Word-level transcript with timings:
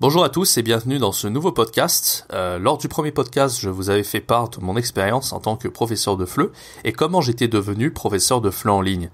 Bonjour 0.00 0.24
à 0.24 0.30
tous 0.30 0.56
et 0.56 0.62
bienvenue 0.62 0.96
dans 0.96 1.12
ce 1.12 1.28
nouveau 1.28 1.52
podcast. 1.52 2.26
Euh, 2.32 2.58
lors 2.58 2.78
du 2.78 2.88
premier 2.88 3.12
podcast, 3.12 3.60
je 3.60 3.68
vous 3.68 3.90
avais 3.90 4.02
fait 4.02 4.22
part 4.22 4.48
de 4.48 4.58
mon 4.58 4.78
expérience 4.78 5.34
en 5.34 5.40
tant 5.40 5.56
que 5.56 5.68
professeur 5.68 6.16
de 6.16 6.24
FLE 6.24 6.52
et 6.84 6.92
comment 6.92 7.20
j'étais 7.20 7.48
devenu 7.48 7.90
professeur 7.90 8.40
de 8.40 8.48
FLE 8.48 8.70
en 8.70 8.80
ligne. 8.80 9.10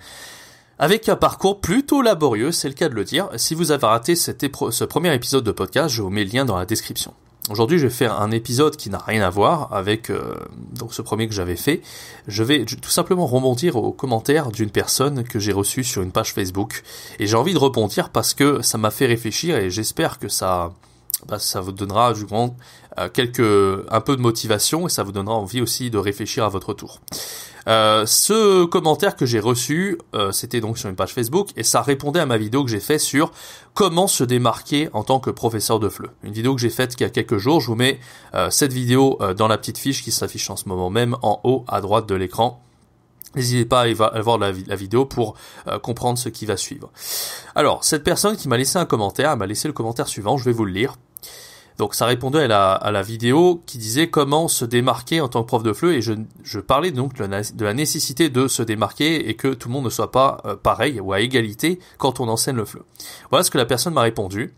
Avec 0.79 1.09
un 1.09 1.17
parcours 1.17 1.61
plutôt 1.61 2.03
laborieux, 2.03 2.53
c'est 2.53 2.69
le 2.69 2.75
cas 2.75 2.89
de 2.89 2.95
le 2.95 3.03
dire. 3.03 3.29
Si 3.35 3.57
vous 3.57 3.73
avez 3.73 3.85
raté 3.85 4.15
ce 4.15 4.85
premier 4.85 5.13
épisode 5.13 5.43
de 5.43 5.51
podcast, 5.51 5.93
je 5.93 6.03
vous 6.03 6.11
mets 6.11 6.23
le 6.23 6.31
lien 6.31 6.45
dans 6.45 6.57
la 6.57 6.67
description. 6.67 7.15
Aujourd'hui, 7.49 7.79
je 7.79 7.87
vais 7.87 7.93
faire 7.93 8.21
un 8.21 8.33
épisode 8.33 8.77
qui 8.77 8.91
n'a 8.91 8.99
rien 8.99 9.23
à 9.23 9.31
voir 9.31 9.73
avec 9.73 10.11
euh, 10.11 10.35
donc 10.73 10.93
ce 10.93 11.01
premier 11.01 11.29
que 11.29 11.35
j'avais 11.35 11.55
fait. 11.55 11.81
Je 12.27 12.43
vais 12.43 12.65
tout 12.65 12.91
simplement 12.91 13.25
rebondir 13.25 13.77
aux 13.77 13.93
commentaires 13.93 14.51
d'une 14.51 14.71
personne 14.71 15.23
que 15.23 15.39
j'ai 15.39 15.53
reçue 15.53 15.85
sur 15.85 16.03
une 16.03 16.11
page 16.11 16.33
Facebook 16.33 16.83
et 17.21 17.29
j'ai 17.29 17.37
envie 17.37 17.55
de 17.55 17.59
rebondir 17.59 18.11
parce 18.11 18.35
que 18.35 18.63
ça 18.63 18.79
m'a 18.79 18.91
fait 18.91 19.07
réfléchir 19.07 19.57
et 19.59 19.71
j'espère 19.71 20.19
que 20.19 20.29
ça 20.29 20.73
bah, 21.27 21.39
ça 21.39 21.61
vous 21.61 21.73
donnera 21.73 22.13
du 22.13 22.27
grand 22.27 22.57
euh, 22.99 23.09
quelques 23.09 23.41
un 23.91 24.01
peu 24.01 24.17
de 24.17 24.23
motivation 24.23 24.87
et 24.87 24.91
ça 24.91 25.03
vous 25.03 25.13
donnera 25.13 25.35
envie 25.35 25.61
aussi 25.61 25.91
de 25.91 25.99
réfléchir 25.99 26.45
à 26.45 26.49
votre 26.49 26.75
tour. 26.75 27.01
Euh, 27.69 28.07
ce 28.07 28.65
commentaire 28.65 29.17
que 29.17 29.27
j'ai 29.27 29.41
reçu, 29.41 29.99
euh, 30.15 30.31
c'était 30.31 30.61
donc 30.61 30.79
sur 30.79 30.89
une 30.89 30.95
page 30.95 31.13
Facebook 31.13 31.51
et 31.57 31.65
ça 31.65 31.83
répondait 31.83 32.21
à 32.21 32.27
ma 32.27 32.37
vidéo 32.37 32.65
que 32.65 32.71
j'ai 32.71 32.81
fait 32.81 32.99
sur 32.99 33.33
comment 33.75 34.07
se 34.07 34.23
démarquer 34.23 34.89
en 34.93 35.03
tant 35.03 35.19
que 35.19 35.31
professeur 35.31 35.81
de 35.81 35.89
FLE. 35.89 36.11
Une 36.23 36.33
vidéo 36.33 36.55
que 36.55 36.61
j'ai 36.61 36.71
faite 36.71 36.95
il 36.99 37.03
y 37.03 37.07
a 37.07 37.11
quelques 37.11 37.39
jours. 37.39 37.61
Je 37.61 37.67
vous 37.67 37.75
mets 37.75 37.99
euh, 38.35 38.51
cette 38.51 38.73
vidéo 38.73 39.19
dans 39.37 39.49
la 39.49 39.59
petite 39.59 39.79
fiche 39.79 40.03
qui 40.03 40.13
s'affiche 40.13 40.49
en 40.49 40.57
ce 40.57 40.69
moment 40.69 40.91
même 40.91 41.17
en 41.23 41.41
haut 41.43 41.65
à 41.67 41.81
droite 41.81 42.09
de 42.09 42.15
l'écran. 42.15 42.63
N'hésitez 43.35 43.67
pas 43.67 43.81
à 43.81 43.83
aller 43.83 43.93
voir 43.95 44.39
la, 44.39 44.51
vidéo 44.51 45.05
pour 45.05 45.35
comprendre 45.83 46.17
ce 46.17 46.31
qui 46.31 46.47
va 46.47 46.57
suivre. 46.57 46.91
Alors, 47.55 47.85
cette 47.85 48.03
personne 48.03 48.35
qui 48.35 48.49
m'a 48.49 48.57
laissé 48.57 48.79
un 48.79 48.87
commentaire, 48.87 49.33
elle 49.33 49.39
m'a 49.39 49.47
laissé 49.47 49.69
le 49.69 49.75
commentaire 49.75 50.09
suivant, 50.09 50.39
je 50.39 50.45
vais 50.45 50.53
vous 50.53 50.65
le 50.65 50.73
lire. 50.73 50.97
Donc 51.79 51.95
ça 51.95 52.07
répondait 52.07 52.51
à 52.51 52.91
la, 52.91 53.03
vidéo 53.03 53.63
qui 53.67 53.79
disait 53.79 54.09
comment 54.09 54.49
se 54.49 54.65
démarquer 54.65 55.21
en 55.21 55.29
tant 55.29 55.43
que 55.43 55.49
prof 55.49 55.63
de 55.63 55.73
FLE 55.73 55.93
et 55.93 56.01
je, 56.01 56.59
parlais 56.59 56.91
donc 56.91 57.15
de 57.15 57.65
la 57.65 57.75
nécessité 57.75 58.31
de 58.31 58.49
se 58.49 58.63
démarquer 58.63 59.29
et 59.29 59.35
que 59.35 59.49
tout 59.49 59.69
le 59.69 59.75
monde 59.75 59.85
ne 59.85 59.91
soit 59.91 60.11
pas 60.11 60.39
euh, 60.47 60.57
pareil 60.57 61.01
ou 61.01 61.13
à 61.13 61.21
égalité 61.21 61.79
quand 61.99 62.21
on 62.21 62.29
enseigne 62.29 62.57
le 62.57 62.65
FLE. 62.65 62.83
Voilà 63.31 63.45
ce 63.45 63.51
que 63.51 63.59
la 63.59 63.67
personne 63.67 63.93
m'a 63.93 64.03
répondu. 64.03 64.55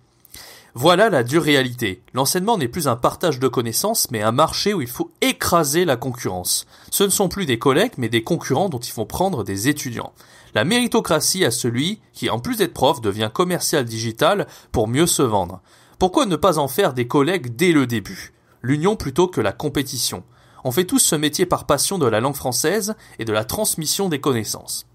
Voilà 0.75 1.11
la 1.11 1.25
dure 1.25 1.43
réalité. 1.43 2.03
L'enseignement 2.15 2.57
n'est 2.57 2.69
plus 2.69 2.87
un 2.87 2.95
partage 2.95 3.41
de 3.41 3.49
connaissances, 3.49 4.11
mais 4.13 4.23
un 4.23 4.33
marché 4.33 4.75
où 4.75 4.81
il 4.81 4.87
faut 4.87 5.11
écraser 5.23 5.85
la 5.85 5.97
concurrence. 5.97 6.67
Ce 6.91 7.03
ne 7.03 7.09
sont 7.09 7.29
plus 7.29 7.47
des 7.47 7.59
collègues, 7.59 7.95
mais 7.97 8.09
des 8.09 8.23
concurrents 8.23 8.69
dont 8.69 8.79
il 8.79 8.93
faut 8.93 9.07
prendre 9.07 9.43
des 9.43 9.69
étudiants. 9.69 10.13
La 10.55 10.65
méritocratie 10.65 11.45
à 11.45 11.51
celui 11.51 12.01
qui, 12.13 12.31
en 12.31 12.39
plus 12.39 12.59
d'être 12.59 12.75
prof, 12.75 13.01
devient 13.01 13.31
commercial 13.33 13.85
digital 13.85 14.47
pour 14.71 14.87
mieux 14.89 15.07
se 15.07 15.23
vendre. 15.23 15.61
Pourquoi 15.99 16.27
ne 16.27 16.37
pas 16.37 16.59
en 16.59 16.69
faire 16.69 16.95
des 16.95 17.09
collègues 17.09 17.57
dès 17.57 17.73
le 17.73 17.85
début? 17.85 18.33
L'union 18.63 18.95
plutôt 18.95 19.27
que 19.27 19.41
la 19.41 19.51
compétition. 19.51 20.23
On 20.63 20.71
fait 20.71 20.85
tous 20.85 21.01
ce 21.01 21.17
métier 21.17 21.45
par 21.45 21.67
passion 21.67 21.99
de 21.99 22.07
la 22.07 22.21
langue 22.21 22.37
française 22.37 22.95
et 23.19 23.25
de 23.25 23.33
la 23.33 23.45
transmission 23.45 24.09
des 24.09 24.21
connaissances. 24.21 24.87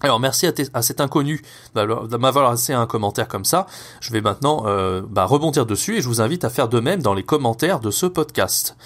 Alors 0.00 0.20
merci 0.20 0.46
à, 0.46 0.82
cet 0.82 1.00
inconnu 1.02 1.42
de 1.74 2.16
m'avoir 2.16 2.50
laissé 2.50 2.72
un 2.72 2.86
commentaire 2.86 3.28
comme 3.28 3.44
ça. 3.44 3.66
Je 4.00 4.12
vais 4.12 4.22
maintenant 4.22 4.64
euh, 4.66 5.02
bah, 5.06 5.26
rebondir 5.26 5.66
dessus 5.66 5.98
et 5.98 6.00
je 6.00 6.08
vous 6.08 6.22
invite 6.22 6.44
à 6.44 6.50
faire 6.50 6.68
de 6.68 6.80
même 6.80 7.02
dans 7.02 7.14
les 7.14 7.22
commentaires 7.22 7.80
de 7.80 7.90
ce 7.90 8.06
podcast. 8.06 8.76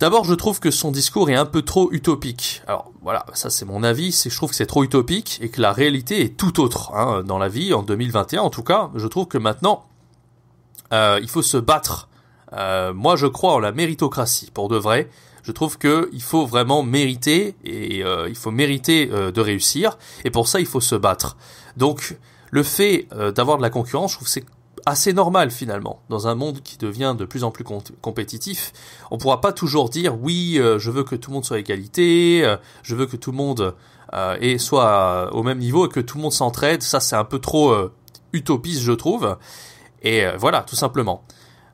D'abord, 0.00 0.24
je 0.24 0.34
trouve 0.34 0.60
que 0.60 0.70
son 0.70 0.92
discours 0.92 1.28
est 1.28 1.36
un 1.36 1.46
peu 1.46 1.60
trop 1.60 1.92
utopique. 1.92 2.62
Alors 2.66 2.90
voilà, 3.02 3.26
ça 3.34 3.50
c'est 3.50 3.66
mon 3.66 3.82
avis, 3.82 4.12
je 4.12 4.34
trouve 4.34 4.50
que 4.50 4.56
c'est 4.56 4.66
trop 4.66 4.82
utopique 4.82 5.38
et 5.42 5.50
que 5.50 5.60
la 5.60 5.72
réalité 5.72 6.22
est 6.22 6.36
tout 6.38 6.60
autre 6.60 6.92
hein, 6.94 7.22
dans 7.22 7.38
la 7.38 7.48
vie 7.48 7.74
en 7.74 7.82
2021. 7.82 8.40
En 8.40 8.50
tout 8.50 8.64
cas, 8.64 8.90
je 8.94 9.06
trouve 9.06 9.26
que 9.26 9.38
maintenant 9.38 9.84
euh, 10.92 11.18
il 11.22 11.28
faut 11.28 11.42
se 11.42 11.56
battre. 11.56 12.08
Euh, 12.52 12.92
moi, 12.92 13.16
je 13.16 13.26
crois 13.26 13.54
en 13.54 13.58
la 13.58 13.72
méritocratie, 13.72 14.50
pour 14.52 14.68
de 14.68 14.76
vrai. 14.76 15.08
Je 15.42 15.50
trouve 15.50 15.78
que 15.78 16.08
il 16.12 16.22
faut 16.22 16.46
vraiment 16.46 16.82
mériter 16.82 17.56
et 17.64 18.04
euh, 18.04 18.28
il 18.28 18.36
faut 18.36 18.52
mériter 18.52 19.06
de 19.06 19.40
réussir. 19.40 19.98
Et 20.24 20.30
pour 20.30 20.46
ça, 20.46 20.60
il 20.60 20.66
faut 20.66 20.80
se 20.80 20.94
battre. 20.94 21.36
Donc, 21.76 22.16
le 22.50 22.62
fait 22.62 23.08
d'avoir 23.34 23.56
de 23.56 23.62
la 23.62 23.70
concurrence, 23.70 24.12
je 24.12 24.16
trouve 24.16 24.28
c'est 24.28 24.44
assez 24.84 25.12
normal 25.12 25.50
finalement. 25.50 26.02
Dans 26.10 26.28
un 26.28 26.34
monde 26.34 26.60
qui 26.62 26.76
devient 26.76 27.14
de 27.16 27.24
plus 27.24 27.44
en 27.44 27.50
plus 27.50 27.64
compétitif, 27.64 28.72
on 29.10 29.18
pourra 29.18 29.40
pas 29.40 29.52
toujours 29.52 29.88
dire 29.88 30.20
oui, 30.20 30.60
je 30.60 30.90
veux 30.90 31.02
que 31.02 31.16
tout 31.16 31.30
le 31.30 31.34
monde 31.34 31.44
soit 31.44 31.56
à 31.56 31.60
égalité, 31.60 32.56
je 32.82 32.94
veux 32.94 33.06
que 33.06 33.16
tout 33.16 33.30
le 33.30 33.36
monde 33.38 33.74
et 34.40 34.58
soit 34.58 35.34
au 35.34 35.42
même 35.42 35.58
niveau 35.58 35.86
et 35.86 35.88
que 35.88 36.00
tout 36.00 36.18
le 36.18 36.22
monde 36.22 36.32
s'entraide. 36.32 36.82
Ça, 36.82 37.00
c'est 37.00 37.16
un 37.16 37.24
peu 37.24 37.38
trop 37.38 37.74
utopiste, 38.32 38.82
je 38.82 38.92
trouve. 38.92 39.36
Et 40.02 40.24
euh, 40.24 40.36
voilà, 40.36 40.62
tout 40.62 40.76
simplement. 40.76 41.24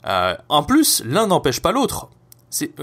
Euh, 0.07 0.35
en 0.49 0.63
plus, 0.63 1.03
l'un 1.05 1.27
n'empêche 1.27 1.61
pas 1.61 1.73
l'autre. 1.73 2.09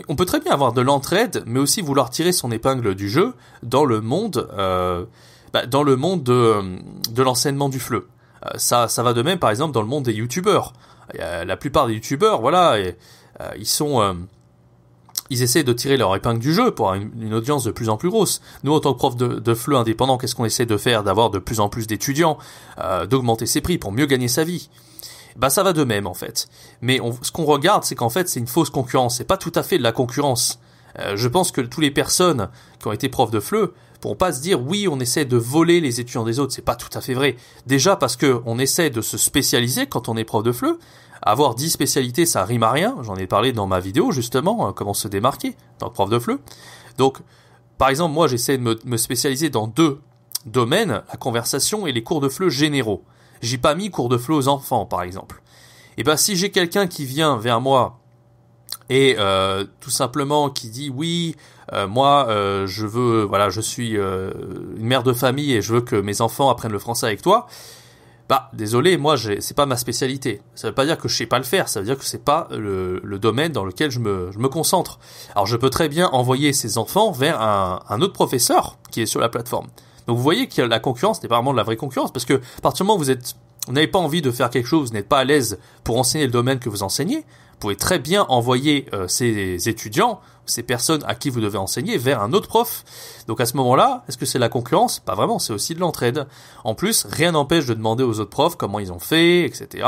On 0.07 0.15
peut 0.15 0.25
très 0.25 0.39
bien 0.39 0.51
avoir 0.51 0.73
de 0.73 0.81
l'entraide, 0.81 1.43
mais 1.47 1.59
aussi 1.59 1.81
vouloir 1.81 2.11
tirer 2.11 2.31
son 2.31 2.51
épingle 2.51 2.93
du 2.93 3.09
jeu 3.09 3.33
dans 3.63 3.83
le 3.83 3.99
monde, 3.99 4.47
euh, 4.57 5.05
bah, 5.53 5.65
dans 5.65 5.81
le 5.81 5.95
monde 5.95 6.23
de, 6.23 6.61
de 7.11 7.23
l'enseignement 7.23 7.67
du 7.67 7.79
fleu. 7.79 8.07
Euh, 8.45 8.49
ça, 8.57 8.87
ça 8.87 9.01
va 9.01 9.13
de 9.13 9.23
même, 9.23 9.39
par 9.39 9.49
exemple, 9.49 9.73
dans 9.73 9.81
le 9.81 9.87
monde 9.87 10.03
des 10.03 10.13
youtubeurs. 10.13 10.73
la 11.17 11.57
plupart 11.57 11.87
des 11.87 11.93
youtubeurs, 11.93 12.41
voilà, 12.41 12.77
ils 13.57 13.65
sont, 13.65 14.17
ils 15.31 15.41
essaient 15.41 15.63
de 15.63 15.73
tirer 15.73 15.97
leur 15.97 16.15
épingle 16.15 16.39
du 16.39 16.53
jeu 16.53 16.69
pour 16.69 16.91
avoir 16.91 17.07
une, 17.19 17.33
audience 17.33 17.63
de 17.63 17.71
plus 17.71 17.89
en 17.89 17.97
plus 17.97 18.09
grosse. 18.09 18.41
Nous, 18.63 18.73
en 18.73 18.79
tant 18.79 18.93
que 18.93 18.99
prof 18.99 19.15
de, 19.15 19.39
de 19.39 19.53
fleu 19.55 19.77
indépendant, 19.77 20.19
qu'est-ce 20.19 20.35
qu'on 20.35 20.45
essaie 20.45 20.67
de 20.67 20.77
faire 20.77 21.03
D'avoir 21.03 21.31
de 21.31 21.39
plus 21.39 21.59
en 21.59 21.69
plus 21.69 21.87
d'étudiants, 21.87 22.37
d'augmenter 23.09 23.47
ses 23.47 23.61
prix 23.61 23.79
pour 23.79 23.91
mieux 23.91 24.05
gagner 24.05 24.27
sa 24.27 24.43
vie? 24.43 24.69
Bah 25.35 25.49
ça 25.49 25.63
va 25.63 25.73
de 25.73 25.83
même 25.83 26.07
en 26.07 26.13
fait. 26.13 26.47
Mais 26.81 26.99
ce 27.21 27.31
qu'on 27.31 27.45
regarde, 27.45 27.83
c'est 27.83 27.95
qu'en 27.95 28.09
fait 28.09 28.29
c'est 28.29 28.39
une 28.39 28.47
fausse 28.47 28.69
concurrence. 28.69 29.17
C'est 29.17 29.25
pas 29.25 29.37
tout 29.37 29.51
à 29.55 29.63
fait 29.63 29.77
de 29.77 29.83
la 29.83 29.91
concurrence. 29.91 30.59
Euh, 30.99 31.17
je 31.17 31.27
pense 31.27 31.51
que 31.51 31.61
toutes 31.61 31.83
les 31.83 31.91
personnes 31.91 32.49
qui 32.79 32.87
ont 32.87 32.93
été 32.93 33.09
profs 33.09 33.31
de 33.31 33.39
FLE 33.39 33.71
pourront 33.99 34.15
pas 34.15 34.31
se 34.31 34.41
dire 34.41 34.61
oui 34.61 34.87
on 34.89 34.99
essaie 34.99 35.25
de 35.25 35.37
voler 35.37 35.81
les 35.81 35.99
étudiants 35.99 36.23
des 36.23 36.39
autres. 36.39 36.53
C'est 36.53 36.61
pas 36.61 36.75
tout 36.75 36.95
à 36.97 37.01
fait 37.01 37.13
vrai. 37.13 37.35
Déjà 37.65 37.95
parce 37.95 38.15
que 38.15 38.41
on 38.45 38.59
essaie 38.59 38.89
de 38.89 39.01
se 39.01 39.17
spécialiser 39.17 39.87
quand 39.87 40.09
on 40.09 40.17
est 40.17 40.23
prof 40.23 40.43
de 40.43 40.51
FLE. 40.51 40.77
Avoir 41.21 41.55
10 41.55 41.71
spécialités, 41.71 42.25
ça 42.25 42.45
rime 42.45 42.63
à 42.63 42.71
rien. 42.71 42.97
J'en 43.01 43.15
ai 43.15 43.25
parlé 43.25 43.51
dans 43.51 43.67
ma 43.67 43.79
vidéo 43.79 44.11
justement, 44.11 44.67
hein, 44.67 44.73
comment 44.73 44.93
se 44.93 45.07
démarquer 45.07 45.55
tant 45.79 45.89
que 45.89 45.93
prof 45.93 46.09
de 46.09 46.19
FLE. 46.19 46.39
Donc, 46.97 47.19
par 47.77 47.89
exemple, 47.89 48.13
moi 48.13 48.27
j'essaie 48.27 48.57
de 48.57 48.63
me, 48.63 48.79
me 48.85 48.97
spécialiser 48.97 49.49
dans 49.49 49.67
deux 49.67 49.99
domaines, 50.45 51.01
la 51.09 51.17
conversation 51.17 51.87
et 51.87 51.91
les 51.91 52.03
cours 52.03 52.21
de 52.21 52.29
FLE 52.29 52.49
généraux. 52.49 53.03
J'ai 53.45 53.57
pas 53.57 53.75
mis 53.75 53.91
cours 53.91 54.09
de 54.09 54.17
flot 54.17 54.37
aux 54.37 54.47
enfants, 54.47 54.85
par 54.85 55.03
exemple. 55.03 55.41
Et 55.97 56.01
eh 56.01 56.03
ben 56.03 56.17
si 56.17 56.35
j'ai 56.35 56.51
quelqu'un 56.51 56.87
qui 56.87 57.05
vient 57.05 57.37
vers 57.37 57.61
moi 57.61 57.99
et 58.89 59.15
euh, 59.17 59.63
tout 59.79 59.89
simplement 59.89 60.49
qui 60.49 60.69
dit 60.69 60.89
oui, 60.93 61.37
euh, 61.71 61.87
moi 61.87 62.27
euh, 62.27 62.67
je 62.67 62.85
veux, 62.85 63.23
voilà, 63.23 63.49
je 63.49 63.61
suis 63.61 63.91
une 63.91 64.85
mère 64.85 65.03
de 65.03 65.13
famille 65.13 65.53
et 65.53 65.61
je 65.61 65.73
veux 65.73 65.81
que 65.81 65.95
mes 65.95 66.19
enfants 66.19 66.49
apprennent 66.49 66.73
le 66.73 66.79
français 66.79 67.05
avec 67.05 67.21
toi. 67.21 67.47
Bah 68.27 68.49
désolé, 68.51 68.97
moi 68.97 69.15
c'est 69.17 69.55
pas 69.55 69.65
ma 69.65 69.77
spécialité. 69.77 70.41
Ça 70.55 70.67
veut 70.67 70.73
pas 70.73 70.85
dire 70.85 70.97
que 70.97 71.07
je 71.07 71.15
sais 71.15 71.27
pas 71.27 71.37
le 71.37 71.45
faire, 71.45 71.69
ça 71.69 71.79
veut 71.79 71.85
dire 71.85 71.97
que 71.97 72.03
c'est 72.03 72.25
pas 72.25 72.49
le, 72.51 72.99
domaine 73.17 73.53
dans 73.53 73.63
lequel 73.63 73.89
je 73.89 73.99
me, 73.99 74.49
concentre. 74.49 74.99
Alors 75.33 75.45
je 75.45 75.55
peux 75.55 75.69
très 75.69 75.87
bien 75.87 76.07
envoyer 76.09 76.51
ces 76.51 76.77
enfants 76.77 77.11
vers 77.11 77.39
un 77.39 78.01
autre 78.01 78.13
professeur 78.13 78.77
qui 78.91 79.01
est 79.01 79.05
sur 79.05 79.21
la 79.21 79.29
plateforme. 79.29 79.67
Donc 80.07 80.17
vous 80.17 80.23
voyez 80.23 80.47
que 80.47 80.61
la 80.61 80.79
concurrence 80.79 81.21
n'est 81.23 81.29
pas 81.29 81.35
vraiment 81.35 81.51
de 81.51 81.57
la 81.57 81.63
vraie 81.63 81.77
concurrence 81.77 82.11
parce 82.11 82.25
que 82.25 82.35
à 82.35 82.61
partir 82.61 82.83
du 82.83 82.87
moment 82.87 82.99
où 82.99 83.03
vous 83.03 83.11
êtes 83.11 83.35
vous 83.67 83.73
n'avez 83.73 83.87
pas 83.87 83.99
envie 83.99 84.21
de 84.21 84.31
faire 84.31 84.49
quelque 84.49 84.67
chose, 84.67 84.89
vous 84.89 84.93
n'êtes 84.93 85.09
pas 85.09 85.19
à 85.19 85.23
l'aise 85.23 85.57
pour 85.83 85.97
enseigner 85.97 86.25
le 86.25 86.31
domaine 86.31 86.59
que 86.59 86.69
vous 86.69 86.83
enseignez, 86.83 87.17
vous 87.17 87.59
pouvez 87.59 87.75
très 87.75 87.99
bien 87.99 88.25
envoyer 88.29 88.85
euh, 88.93 89.07
ces 89.07 89.69
étudiants, 89.69 90.19
ces 90.45 90.61
personnes 90.61 91.03
à 91.07 91.15
qui 91.15 91.29
vous 91.29 91.41
devez 91.41 91.57
enseigner 91.57 91.97
vers 91.97 92.21
un 92.21 92.33
autre 92.33 92.47
prof. 92.47 92.83
Donc 93.27 93.41
à 93.41 93.45
ce 93.45 93.57
moment-là, 93.57 94.03
est-ce 94.07 94.17
que 94.17 94.25
c'est 94.25 94.39
la 94.39 94.49
concurrence? 94.49 94.99
Pas 94.99 95.15
vraiment, 95.15 95.39
c'est 95.39 95.53
aussi 95.53 95.73
de 95.73 95.79
l'entraide. 95.79 96.27
En 96.63 96.75
plus, 96.75 97.05
rien 97.09 97.31
n'empêche 97.31 97.65
de 97.65 97.73
demander 97.73 98.03
aux 98.03 98.19
autres 98.19 98.29
profs 98.29 98.55
comment 98.55 98.79
ils 98.79 98.91
ont 98.91 98.99
fait, 98.99 99.45
etc. 99.45 99.87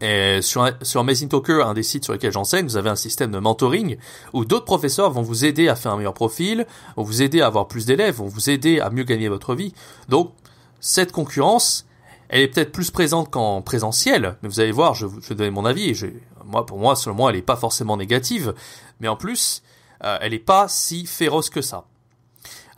Et 0.00 0.42
sur, 0.42 0.68
sur 0.82 1.00
Amazing 1.00 1.28
Talker, 1.28 1.62
un 1.64 1.74
des 1.74 1.82
sites 1.82 2.04
sur 2.04 2.12
lesquels 2.12 2.32
j'enseigne, 2.32 2.66
vous 2.66 2.76
avez 2.76 2.90
un 2.90 2.96
système 2.96 3.30
de 3.30 3.38
mentoring 3.38 3.96
où 4.32 4.44
d'autres 4.44 4.64
professeurs 4.64 5.10
vont 5.10 5.22
vous 5.22 5.44
aider 5.44 5.68
à 5.68 5.76
faire 5.76 5.92
un 5.92 5.96
meilleur 5.96 6.14
profil, 6.14 6.66
vont 6.96 7.02
vous 7.02 7.22
aider 7.22 7.40
à 7.40 7.46
avoir 7.46 7.66
plus 7.68 7.86
d'élèves, 7.86 8.16
vont 8.16 8.26
vous 8.26 8.50
aider 8.50 8.80
à 8.80 8.90
mieux 8.90 9.04
gagner 9.04 9.28
votre 9.28 9.54
vie. 9.54 9.72
Donc, 10.08 10.32
cette 10.80 11.12
concurrence, 11.12 11.86
elle 12.28 12.42
est 12.42 12.48
peut-être 12.48 12.72
plus 12.72 12.90
présente 12.90 13.30
qu'en 13.30 13.62
présentiel, 13.62 14.36
mais 14.42 14.48
vous 14.48 14.60
allez 14.60 14.72
voir, 14.72 14.94
je, 14.94 15.06
je 15.22 15.28
vais 15.28 15.34
donner 15.34 15.50
mon 15.50 15.64
avis, 15.64 15.94
je, 15.94 16.06
moi, 16.44 16.66
pour 16.66 16.78
moi, 16.78 16.96
selon 16.96 17.14
moi, 17.14 17.30
elle 17.30 17.36
n'est 17.36 17.42
pas 17.42 17.56
forcément 17.56 17.96
négative, 17.96 18.54
mais 19.00 19.08
en 19.08 19.16
plus, 19.16 19.62
euh, 20.04 20.18
elle 20.20 20.32
n'est 20.32 20.38
pas 20.38 20.68
si 20.68 21.06
féroce 21.06 21.50
que 21.50 21.62
ça. 21.62 21.84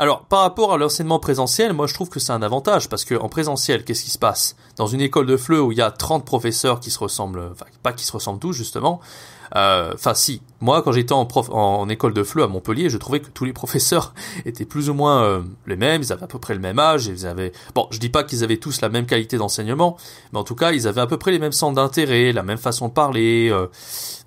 Alors, 0.01 0.23
par 0.27 0.43
rapport 0.43 0.73
à 0.73 0.79
l'enseignement 0.79 1.19
présentiel, 1.19 1.73
moi 1.73 1.89
je 1.89 1.95
trouve 1.95 2.09
que 2.09 2.21
c'est 2.21 2.31
un 2.31 2.43
avantage 2.43 2.89
parce 2.89 3.05
que 3.05 3.17
en 3.17 3.29
présentiel, 3.29 3.83
qu'est-ce 3.83 4.05
qui 4.05 4.11
se 4.11 4.19
passe? 4.19 4.55
Dans 4.77 4.87
une 4.87 5.01
école 5.01 5.27
de 5.27 5.37
FLE 5.37 5.59
où 5.61 5.73
il 5.73 5.79
y 5.79 5.83
a 5.83 5.91
30 5.91 6.25
professeurs 6.25 6.79
qui 6.79 6.93
se 6.93 7.01
ressemblent, 7.01 7.51
enfin 7.51 7.67
pas 7.83 7.93
qui 7.93 8.05
se 8.05 8.13
ressemblent 8.13 8.39
tous 8.39 8.53
justement, 8.53 9.01
euh, 9.57 9.91
enfin 9.93 10.15
si, 10.15 10.41
moi 10.61 10.83
quand 10.83 10.93
j'étais 10.93 11.15
en, 11.15 11.27
prof, 11.27 11.51
en, 11.51 11.89
école 11.89 12.15
de 12.15 12.23
FLE 12.23 12.43
à 12.43 12.47
Montpellier, 12.47 12.91
je 12.91 12.97
trouvais 12.97 13.19
que 13.19 13.29
tous 13.29 13.45
les 13.45 13.53
professeurs 13.53 14.15
étaient 14.47 14.65
plus 14.65 14.89
ou 14.89 14.95
moins 14.95 15.25
euh, 15.25 15.43
les 15.67 15.75
mêmes, 15.75 16.03
ils 16.03 16.13
avaient 16.13 16.23
à 16.23 16.29
peu 16.29 16.39
près 16.39 16.55
le 16.55 16.61
même 16.61 16.79
âge, 16.79 17.07
ils 17.07 17.27
avaient... 17.27 17.51
Bon, 17.75 17.89
je 17.91 17.99
dis 17.99 18.09
pas 18.09 18.23
qu'ils 18.23 18.45
avaient 18.45 18.59
tous 18.59 18.81
la 18.81 18.91
même 18.91 19.05
qualité 19.05 19.37
d'enseignement, 19.37 19.97
mais 20.33 20.39
en 20.39 20.45
tout 20.45 20.55
cas 20.55 20.71
ils 20.71 20.87
avaient 20.87 21.01
à 21.01 21.09
peu 21.09 21.17
près 21.17 21.33
les 21.33 21.41
mêmes 21.41 21.51
centres 21.51 21.75
d'intérêt, 21.75 22.31
la 22.31 22.45
même 22.45 22.59
façon 22.59 22.87
de 22.87 22.93
parler, 22.93 23.49
euh, 23.51 23.67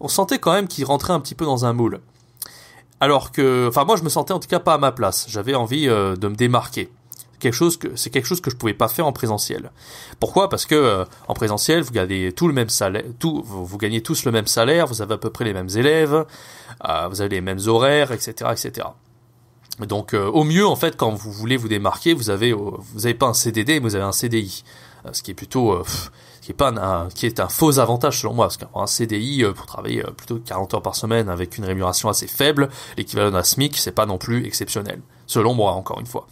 on 0.01 0.09
sentait 0.09 0.39
quand 0.39 0.51
même 0.51 0.67
qu'ils 0.67 0.83
rentraient 0.83 1.13
un 1.13 1.21
petit 1.21 1.35
peu 1.35 1.45
dans 1.45 1.63
un 1.63 1.71
moule. 1.71 2.01
Alors 3.01 3.31
que, 3.31 3.67
enfin 3.67 3.83
moi 3.83 3.95
je 3.97 4.03
me 4.03 4.09
sentais 4.09 4.31
en 4.31 4.39
tout 4.39 4.47
cas 4.47 4.59
pas 4.59 4.75
à 4.75 4.77
ma 4.77 4.91
place. 4.91 5.25
J'avais 5.27 5.55
envie 5.55 5.89
euh, 5.89 6.15
de 6.15 6.27
me 6.27 6.35
démarquer. 6.35 6.89
Quelque 7.39 7.55
chose 7.55 7.75
que 7.75 7.95
c'est 7.95 8.11
quelque 8.11 8.27
chose 8.27 8.41
que 8.41 8.51
je 8.51 8.55
pouvais 8.55 8.75
pas 8.75 8.87
faire 8.87 9.07
en 9.07 9.11
présentiel. 9.11 9.71
Pourquoi? 10.19 10.47
Parce 10.47 10.67
que 10.67 10.75
euh, 10.75 11.05
en 11.27 11.33
présentiel 11.33 11.81
vous 11.81 11.91
gagnez 11.91 12.31
tout 12.31 12.47
le 12.47 12.53
même 12.53 12.69
salaire, 12.69 13.03
tout 13.17 13.41
vous, 13.43 13.77
gagnez 13.79 14.01
tous 14.01 14.23
le 14.25 14.31
même 14.31 14.45
salaire, 14.45 14.85
vous 14.85 15.01
avez 15.01 15.15
à 15.15 15.17
peu 15.17 15.31
près 15.31 15.45
les 15.45 15.53
mêmes 15.53 15.69
élèves, 15.75 16.25
euh, 16.87 17.07
vous 17.09 17.21
avez 17.21 17.35
les 17.35 17.41
mêmes 17.41 17.59
horaires, 17.65 18.11
etc., 18.11 18.51
etc. 18.51 18.87
Donc 19.79 20.13
au 20.13 20.43
mieux 20.43 20.67
en 20.67 20.75
fait 20.75 20.95
quand 20.95 21.09
vous 21.09 21.31
voulez 21.31 21.57
vous 21.57 21.69
démarquer, 21.69 22.13
vous 22.13 22.29
avez 22.29 22.53
vous 22.53 23.05
avez 23.05 23.15
pas 23.15 23.25
un 23.25 23.33
CDD, 23.33 23.79
mais 23.79 23.89
vous 23.89 23.95
avez 23.95 24.03
un 24.03 24.11
CDI, 24.11 24.63
ce 25.11 25.23
qui 25.23 25.31
est 25.31 25.33
plutôt 25.33 25.81
qui 26.41 26.51
est 26.51 26.55
pas 26.55 26.69
un, 26.69 27.07
qui 27.09 27.25
est 27.25 27.39
un 27.39 27.47
faux 27.47 27.79
avantage 27.79 28.21
selon 28.21 28.33
moi, 28.33 28.47
parce 28.47 28.57
qu'un 28.57 28.87
CDI 28.87 29.43
euh, 29.43 29.53
pour 29.53 29.67
travailler 29.67 30.03
euh, 30.03 30.11
plutôt 30.11 30.39
40 30.39 30.73
heures 30.73 30.81
par 30.81 30.95
semaine 30.95 31.29
avec 31.29 31.57
une 31.57 31.65
rémunération 31.65 32.09
assez 32.09 32.27
faible, 32.27 32.69
l'équivalent 32.97 33.31
d'un 33.31 33.43
SMIC, 33.43 33.77
c'est 33.77 33.91
pas 33.91 34.05
non 34.05 34.17
plus 34.17 34.45
exceptionnel, 34.45 35.01
selon 35.27 35.53
moi 35.53 35.73
encore 35.73 35.99
une 35.99 36.07
fois. 36.07 36.27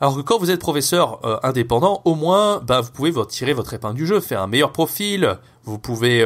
Alors 0.00 0.16
que 0.16 0.22
quand 0.22 0.38
vous 0.38 0.50
êtes 0.50 0.60
professeur 0.60 1.24
euh, 1.24 1.38
indépendant, 1.42 2.00
au 2.04 2.14
moins, 2.14 2.60
bah, 2.60 2.80
vous 2.80 2.90
pouvez 2.92 3.12
tirer 3.26 3.52
votre 3.52 3.74
épingle 3.74 3.96
du 3.96 4.06
jeu, 4.06 4.20
faire 4.20 4.42
un 4.42 4.46
meilleur 4.46 4.72
profil, 4.72 5.38
vous 5.64 5.78
pouvez 5.78 6.24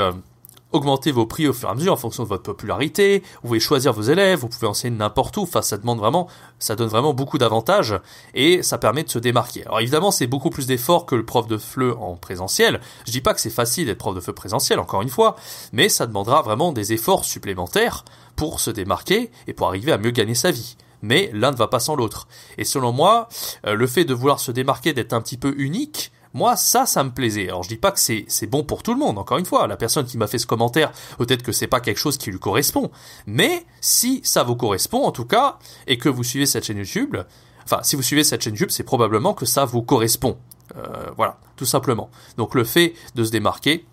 augmenter 0.73 1.13
vos 1.13 1.27
prix 1.27 1.49
au 1.49 1.53
fur 1.53 1.69
et 1.69 1.73
à 1.73 1.75
mesure 1.75 1.93
en 1.93 1.97
fonction 1.97 2.23
de 2.23 2.29
votre 2.29 2.43
popularité, 2.43 3.23
vous 3.43 3.49
pouvez 3.49 3.61
choisir 3.61 3.93
vos 3.93 4.03
élèves, 4.03 4.41
vous 4.41 4.49
pouvez 4.49 4.67
enseigner 4.67 4.97
n'importe 4.97 5.37
où, 5.37 5.43
enfin 5.43 5.63
ça 5.63 5.79
demande 5.79 5.99
vraiment, 5.99 6.29
ça 6.59 6.77
donne 6.77 6.89
vraiment 6.89 7.15
beaucoup 7.15 7.39
d'avantages 7.39 7.99
et 8.35 8.63
ça 8.63 8.79
permet 8.79 9.03
de 9.03 9.09
se 9.09 9.19
démarquer. 9.19 9.65
Alors 9.67 9.81
évidemment 9.81 10.11
c'est 10.11 10.27
beaucoup 10.27 10.51
plus 10.51 10.67
d'efforts 10.67 11.07
que 11.07 11.15
le 11.15 11.25
prof 11.25 11.47
de 11.47 11.57
FLE 11.57 11.93
en 11.99 12.17
présentiel, 12.17 12.81
je 13.07 13.13
dis 13.13 13.21
pas 13.21 13.35
que 13.35 13.41
c'est 13.41 13.51
facile 13.51 13.87
d'être 13.87 13.99
prof 13.99 14.15
de 14.15 14.21
FLE 14.21 14.35
présentiel 14.35 14.79
encore 14.79 15.03
une 15.03 15.09
fois, 15.09 15.37
mais 15.73 15.89
ça 15.89 16.07
demandera 16.07 16.43
vraiment 16.43 16.73
des 16.73 16.93
efforts 16.93 17.25
supplémentaires 17.25 18.05
pour 18.37 18.61
se 18.61 18.71
démarquer 18.71 19.31
et 19.47 19.53
pour 19.53 19.69
arriver 19.69 19.93
à 19.93 19.99
mieux 19.99 20.11
gagner 20.11 20.35
sa 20.35 20.51
vie 20.51 20.77
mais 21.03 21.31
l'un 21.33 21.53
ne 21.53 21.57
va 21.57 21.69
pas 21.69 21.79
sans 21.79 21.95
l'autre. 21.95 22.27
Et 22.57 22.65
selon 22.65 22.93
moi, 22.93 23.29
euh, 23.67 23.75
le 23.75 23.87
fait 23.87 24.05
de 24.05 24.15
vouloir 24.15 24.41
se 24.41 24.51
démarquer, 24.51 24.93
d'être 24.93 25.13
un 25.13 25.21
petit 25.21 25.37
peu 25.37 25.55
unique, 25.57 26.11
moi, 26.35 26.57
ça, 26.57 26.87
ça 26.87 27.05
me 27.05 27.11
plaisait. 27.11 27.49
Alors, 27.49 27.63
je 27.63 27.69
dis 27.69 27.77
pas 27.77 27.93
que 27.93 28.01
c'est, 28.01 28.47
bon 28.47 28.65
pour 28.65 28.83
tout 28.83 28.93
le 28.93 28.99
monde, 28.99 29.19
encore 29.19 29.39
une 29.39 29.47
fois. 29.47 29.67
La 29.67 29.77
personne 29.77 30.07
qui 30.07 30.19
m'a 30.19 30.27
fait 30.27 30.39
ce 30.39 30.47
commentaire, 30.47 30.93
peut-être 31.19 31.43
que 31.43 31.53
c'est 31.53 31.67
pas 31.67 31.81
quelque 31.81 31.99
chose 31.99 32.19
qui 32.19 32.31
lui 32.31 32.39
correspond. 32.39 32.91
Mais, 33.27 33.65
si 33.81 34.21
ça 34.25 34.43
vous 34.43 34.57
correspond, 34.57 35.05
en 35.05 35.13
tout 35.13 35.25
cas, 35.25 35.59
et 35.87 35.99
que 35.99 36.09
vous 36.09 36.25
suivez 36.25 36.47
cette 36.47 36.65
chaîne 36.65 36.79
YouTube, 36.79 37.17
enfin, 37.65 37.81
si 37.83 37.97
vous 37.97 38.03
suivez 38.03 38.25
cette 38.25 38.43
chaîne 38.43 38.55
YouTube, 38.55 38.71
c'est 38.71 38.85
probablement 38.85 39.35
que 39.35 39.47
ça 39.47 39.65
vous 39.65 39.83
correspond. 39.83 40.39
Euh, 40.77 41.11
voilà, 41.17 41.39
tout 41.57 41.67
simplement. 41.67 42.11
Donc, 42.37 42.55
le 42.55 42.65
fait 42.65 42.95
de 43.15 43.25
se 43.25 43.31
démarquer, 43.31 43.87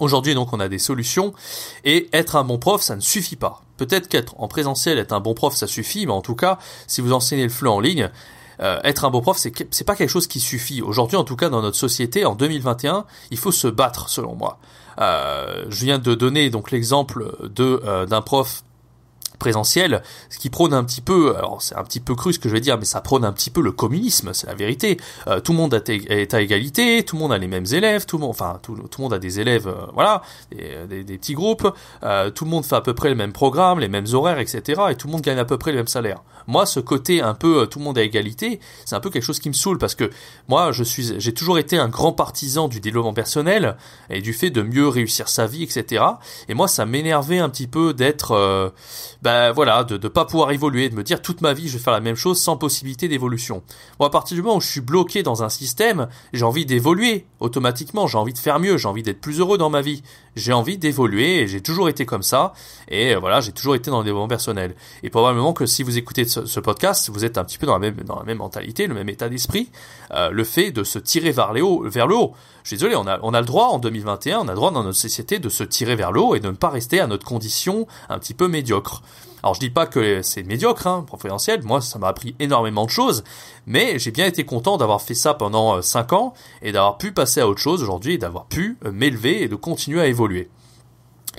Aujourd'hui, 0.00 0.34
donc, 0.34 0.54
on 0.54 0.60
a 0.60 0.68
des 0.68 0.78
solutions. 0.78 1.34
Et 1.84 2.08
être 2.14 2.34
un 2.36 2.42
bon 2.42 2.58
prof, 2.58 2.80
ça 2.80 2.96
ne 2.96 3.00
suffit 3.00 3.36
pas. 3.36 3.62
Peut-être 3.76 4.08
qu'être 4.08 4.34
en 4.38 4.48
présentiel, 4.48 4.98
être 4.98 5.12
un 5.12 5.20
bon 5.20 5.34
prof, 5.34 5.54
ça 5.54 5.66
suffit, 5.66 6.06
mais 6.06 6.12
en 6.12 6.22
tout 6.22 6.34
cas, 6.34 6.58
si 6.86 7.02
vous 7.02 7.12
enseignez 7.12 7.44
le 7.44 7.50
fleu 7.50 7.68
en 7.68 7.80
ligne, 7.80 8.10
euh, 8.60 8.78
être 8.84 9.04
un 9.04 9.10
beau 9.10 9.20
prof, 9.20 9.36
c'est 9.36 9.52
c'est 9.70 9.84
pas 9.84 9.96
quelque 9.96 10.10
chose 10.10 10.26
qui 10.26 10.40
suffit. 10.40 10.82
Aujourd'hui, 10.82 11.16
en 11.16 11.24
tout 11.24 11.36
cas, 11.36 11.48
dans 11.48 11.62
notre 11.62 11.76
société, 11.76 12.24
en 12.24 12.34
2021, 12.34 13.04
il 13.30 13.38
faut 13.38 13.52
se 13.52 13.68
battre, 13.68 14.08
selon 14.08 14.34
moi. 14.34 14.58
Euh, 15.00 15.64
je 15.68 15.84
viens 15.84 15.98
de 15.98 16.14
donner 16.14 16.50
donc 16.50 16.70
l'exemple 16.70 17.36
de 17.42 17.80
euh, 17.84 18.06
d'un 18.06 18.20
prof 18.20 18.62
présentiel, 19.40 20.02
ce 20.28 20.38
qui 20.38 20.50
prône 20.50 20.72
un 20.72 20.84
petit 20.84 21.00
peu, 21.00 21.34
alors 21.36 21.60
c'est 21.60 21.74
un 21.74 21.82
petit 21.82 21.98
peu 21.98 22.14
cru 22.14 22.32
ce 22.32 22.38
que 22.38 22.48
je 22.48 22.54
vais 22.54 22.60
dire, 22.60 22.78
mais 22.78 22.84
ça 22.84 23.00
prône 23.00 23.24
un 23.24 23.32
petit 23.32 23.50
peu 23.50 23.60
le 23.60 23.72
communisme, 23.72 24.32
c'est 24.32 24.46
la 24.46 24.54
vérité. 24.54 24.98
Euh, 25.26 25.40
tout 25.40 25.50
le 25.50 25.58
monde 25.58 25.74
est 25.74 26.34
à 26.34 26.40
égalité, 26.40 27.02
tout 27.04 27.16
le 27.16 27.22
monde 27.22 27.32
a 27.32 27.38
les 27.38 27.48
mêmes 27.48 27.66
élèves, 27.72 28.06
tout 28.06 28.16
le 28.18 28.22
monde, 28.22 28.30
enfin 28.30 28.60
tout, 28.62 28.76
le 28.76 28.84
monde 28.98 29.12
a 29.12 29.18
des 29.18 29.40
élèves, 29.40 29.66
euh, 29.66 29.86
voilà, 29.94 30.22
des, 30.52 31.02
des, 31.02 31.18
petits 31.18 31.34
groupes, 31.34 31.66
euh, 32.04 32.30
tout 32.30 32.44
le 32.44 32.50
monde 32.50 32.64
fait 32.64 32.76
à 32.76 32.80
peu 32.80 32.94
près 32.94 33.08
le 33.08 33.16
même 33.16 33.32
programme, 33.32 33.80
les 33.80 33.88
mêmes 33.88 34.06
horaires, 34.12 34.38
etc. 34.38 34.82
Et 34.90 34.94
tout 34.94 35.08
le 35.08 35.12
monde 35.12 35.22
gagne 35.22 35.38
à 35.38 35.44
peu 35.44 35.58
près 35.58 35.72
le 35.72 35.78
même 35.78 35.88
salaire. 35.88 36.22
Moi, 36.46 36.66
ce 36.66 36.80
côté 36.80 37.22
un 37.22 37.34
peu 37.34 37.66
tout 37.66 37.78
le 37.78 37.84
monde 37.84 37.98
à 37.98 38.02
égalité, 38.02 38.60
c'est 38.84 38.94
un 38.94 39.00
peu 39.00 39.10
quelque 39.10 39.22
chose 39.22 39.40
qui 39.40 39.48
me 39.48 39.54
saoule 39.54 39.78
parce 39.78 39.94
que 39.94 40.10
moi, 40.48 40.72
je 40.72 40.84
suis, 40.84 41.18
j'ai 41.18 41.34
toujours 41.34 41.58
été 41.58 41.78
un 41.78 41.88
grand 41.88 42.12
partisan 42.12 42.68
du 42.68 42.80
développement 42.80 43.12
personnel 43.12 43.76
et 44.10 44.20
du 44.20 44.32
fait 44.32 44.50
de 44.50 44.62
mieux 44.62 44.88
réussir 44.88 45.28
sa 45.28 45.46
vie, 45.46 45.62
etc. 45.62 46.04
Et 46.48 46.54
moi, 46.54 46.68
ça 46.68 46.86
m'énervait 46.86 47.38
un 47.38 47.48
petit 47.48 47.66
peu 47.66 47.94
d'être, 47.94 48.72
bah 49.30 49.52
voilà, 49.52 49.84
de 49.84 49.96
ne 49.96 50.08
pas 50.08 50.24
pouvoir 50.24 50.50
évoluer, 50.50 50.88
de 50.88 50.96
me 50.96 51.04
dire 51.04 51.22
toute 51.22 51.40
ma 51.40 51.52
vie 51.52 51.68
je 51.68 51.78
vais 51.78 51.82
faire 51.82 51.92
la 51.92 52.00
même 52.00 52.16
chose 52.16 52.40
sans 52.40 52.56
possibilité 52.56 53.06
d'évolution. 53.06 53.62
Bon, 53.98 54.06
à 54.06 54.10
partir 54.10 54.34
du 54.34 54.42
moment 54.42 54.56
où 54.56 54.60
je 54.60 54.68
suis 54.68 54.80
bloqué 54.80 55.22
dans 55.22 55.44
un 55.44 55.48
système, 55.48 56.08
j'ai 56.32 56.44
envie 56.44 56.66
d'évoluer 56.66 57.26
automatiquement, 57.38 58.08
j'ai 58.08 58.18
envie 58.18 58.32
de 58.32 58.38
faire 58.38 58.58
mieux, 58.58 58.76
j'ai 58.76 58.88
envie 58.88 59.04
d'être 59.04 59.20
plus 59.20 59.38
heureux 59.38 59.56
dans 59.56 59.70
ma 59.70 59.82
vie, 59.82 60.02
j'ai 60.34 60.52
envie 60.52 60.78
d'évoluer 60.78 61.46
j'ai 61.46 61.60
toujours 61.60 61.88
été 61.88 62.06
comme 62.06 62.22
ça 62.22 62.52
et 62.88 63.14
euh, 63.14 63.18
voilà, 63.20 63.40
j'ai 63.40 63.52
toujours 63.52 63.76
été 63.76 63.90
dans 63.90 63.98
le 63.98 64.04
développement 64.04 64.28
personnel. 64.28 64.74
Et 65.04 65.10
probablement 65.10 65.52
que 65.52 65.66
si 65.66 65.84
vous 65.84 65.96
écoutez 65.96 66.24
ce, 66.24 66.60
podcast, 66.60 67.08
vous 67.10 67.24
êtes 67.24 67.38
un 67.38 67.44
petit 67.44 67.58
peu 67.58 67.66
dans 67.66 67.74
la 67.74 67.78
même 67.78 67.96
dans 68.04 68.16
la 68.16 68.24
même 68.24 68.38
mentalité, 68.38 68.88
le 68.88 68.94
même 68.94 69.08
état 69.08 69.28
d'esprit, 69.28 69.70
euh, 70.12 70.30
le 70.30 70.44
fait 70.44 70.72
de 70.72 70.82
se 70.82 70.98
tirer 70.98 71.30
vers 71.30 71.52
le 71.52 71.62
haut, 71.62 71.84
vers 71.88 72.08
le 72.08 72.16
haut. 72.16 72.34
Je 72.62 72.68
suis 72.68 72.76
désolé, 72.76 72.96
on 72.96 73.06
a 73.06 73.20
on 73.22 73.32
a 73.32 73.40
le 73.40 73.46
droit 73.46 73.66
en 73.66 73.78
2021, 73.78 74.40
on 74.40 74.48
a 74.48 74.52
le 74.52 74.56
droit 74.56 74.70
dans 74.70 74.82
notre 74.82 74.98
société 74.98 75.38
de 75.38 75.48
se 75.48 75.62
tirer 75.62 75.94
vers 75.94 76.12
le 76.12 76.20
haut 76.20 76.34
et 76.34 76.40
de 76.40 76.48
ne 76.48 76.56
pas 76.56 76.68
rester 76.68 77.00
à 77.00 77.06
notre 77.06 77.24
condition 77.24 77.86
un 78.08 78.18
petit 78.18 78.34
peu 78.34 78.48
médiocre. 78.48 79.02
Alors 79.42 79.54
je 79.54 79.60
dis 79.60 79.70
pas 79.70 79.86
que 79.86 80.20
c'est 80.22 80.42
médiocre, 80.42 80.86
hein, 80.86 81.04
professionnel, 81.06 81.62
moi 81.64 81.80
ça 81.80 81.98
m'a 81.98 82.08
appris 82.08 82.34
énormément 82.38 82.84
de 82.84 82.90
choses, 82.90 83.24
mais 83.66 83.98
j'ai 83.98 84.10
bien 84.10 84.26
été 84.26 84.44
content 84.44 84.76
d'avoir 84.76 85.00
fait 85.00 85.14
ça 85.14 85.32
pendant 85.32 85.80
5 85.80 86.12
euh, 86.12 86.16
ans 86.16 86.34
et 86.62 86.72
d'avoir 86.72 86.98
pu 86.98 87.12
passer 87.12 87.40
à 87.40 87.48
autre 87.48 87.60
chose 87.60 87.82
aujourd'hui 87.82 88.14
et 88.14 88.18
d'avoir 88.18 88.46
pu 88.46 88.76
euh, 88.84 88.92
m'élever 88.92 89.42
et 89.42 89.48
de 89.48 89.56
continuer 89.56 90.00
à 90.00 90.06
évoluer. 90.06 90.50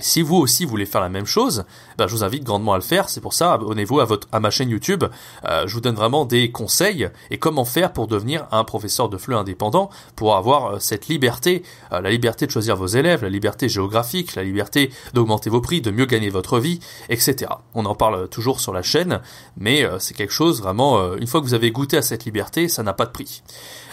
Si 0.02 0.20
vous 0.20 0.36
aussi 0.36 0.64
voulez 0.64 0.84
faire 0.84 1.00
la 1.00 1.08
même 1.08 1.26
chose, 1.26 1.64
ben 1.96 2.08
je 2.08 2.16
vous 2.16 2.24
invite 2.24 2.42
grandement 2.42 2.72
à 2.72 2.76
le 2.76 2.82
faire. 2.82 3.08
C'est 3.08 3.20
pour 3.20 3.34
ça, 3.34 3.52
abonnez-vous 3.52 4.00
à 4.00 4.04
votre 4.04 4.26
à 4.32 4.40
ma 4.40 4.50
chaîne 4.50 4.68
YouTube. 4.68 5.04
Euh, 5.48 5.68
je 5.68 5.74
vous 5.74 5.80
donne 5.80 5.94
vraiment 5.94 6.24
des 6.24 6.50
conseils 6.50 7.08
et 7.30 7.38
comment 7.38 7.64
faire 7.64 7.92
pour 7.92 8.08
devenir 8.08 8.48
un 8.50 8.64
professeur 8.64 9.08
de 9.08 9.16
FLE 9.16 9.34
indépendant, 9.34 9.90
pour 10.16 10.34
avoir 10.34 10.66
euh, 10.66 10.78
cette 10.80 11.06
liberté, 11.06 11.62
euh, 11.92 12.00
la 12.00 12.10
liberté 12.10 12.46
de 12.46 12.50
choisir 12.50 12.74
vos 12.74 12.88
élèves, 12.88 13.22
la 13.22 13.28
liberté 13.28 13.68
géographique, 13.68 14.34
la 14.34 14.42
liberté 14.42 14.90
d'augmenter 15.14 15.50
vos 15.50 15.60
prix, 15.60 15.80
de 15.80 15.92
mieux 15.92 16.06
gagner 16.06 16.30
votre 16.30 16.58
vie, 16.58 16.80
etc. 17.08 17.52
On 17.74 17.86
en 17.86 17.94
parle 17.94 18.28
toujours 18.28 18.60
sur 18.60 18.72
la 18.72 18.82
chaîne, 18.82 19.20
mais 19.56 19.86
c'est 20.00 20.14
quelque 20.14 20.32
chose 20.32 20.60
vraiment. 20.60 21.14
une 21.14 21.28
fois 21.28 21.40
que 21.40 21.46
vous 21.46 21.54
avez 21.54 21.70
goûté 21.70 21.96
à 21.96 22.02
cette 22.02 22.24
liberté, 22.24 22.66
ça 22.66 22.82
n'a 22.82 22.92
pas 22.92 23.06
de 23.06 23.12
prix. 23.12 23.42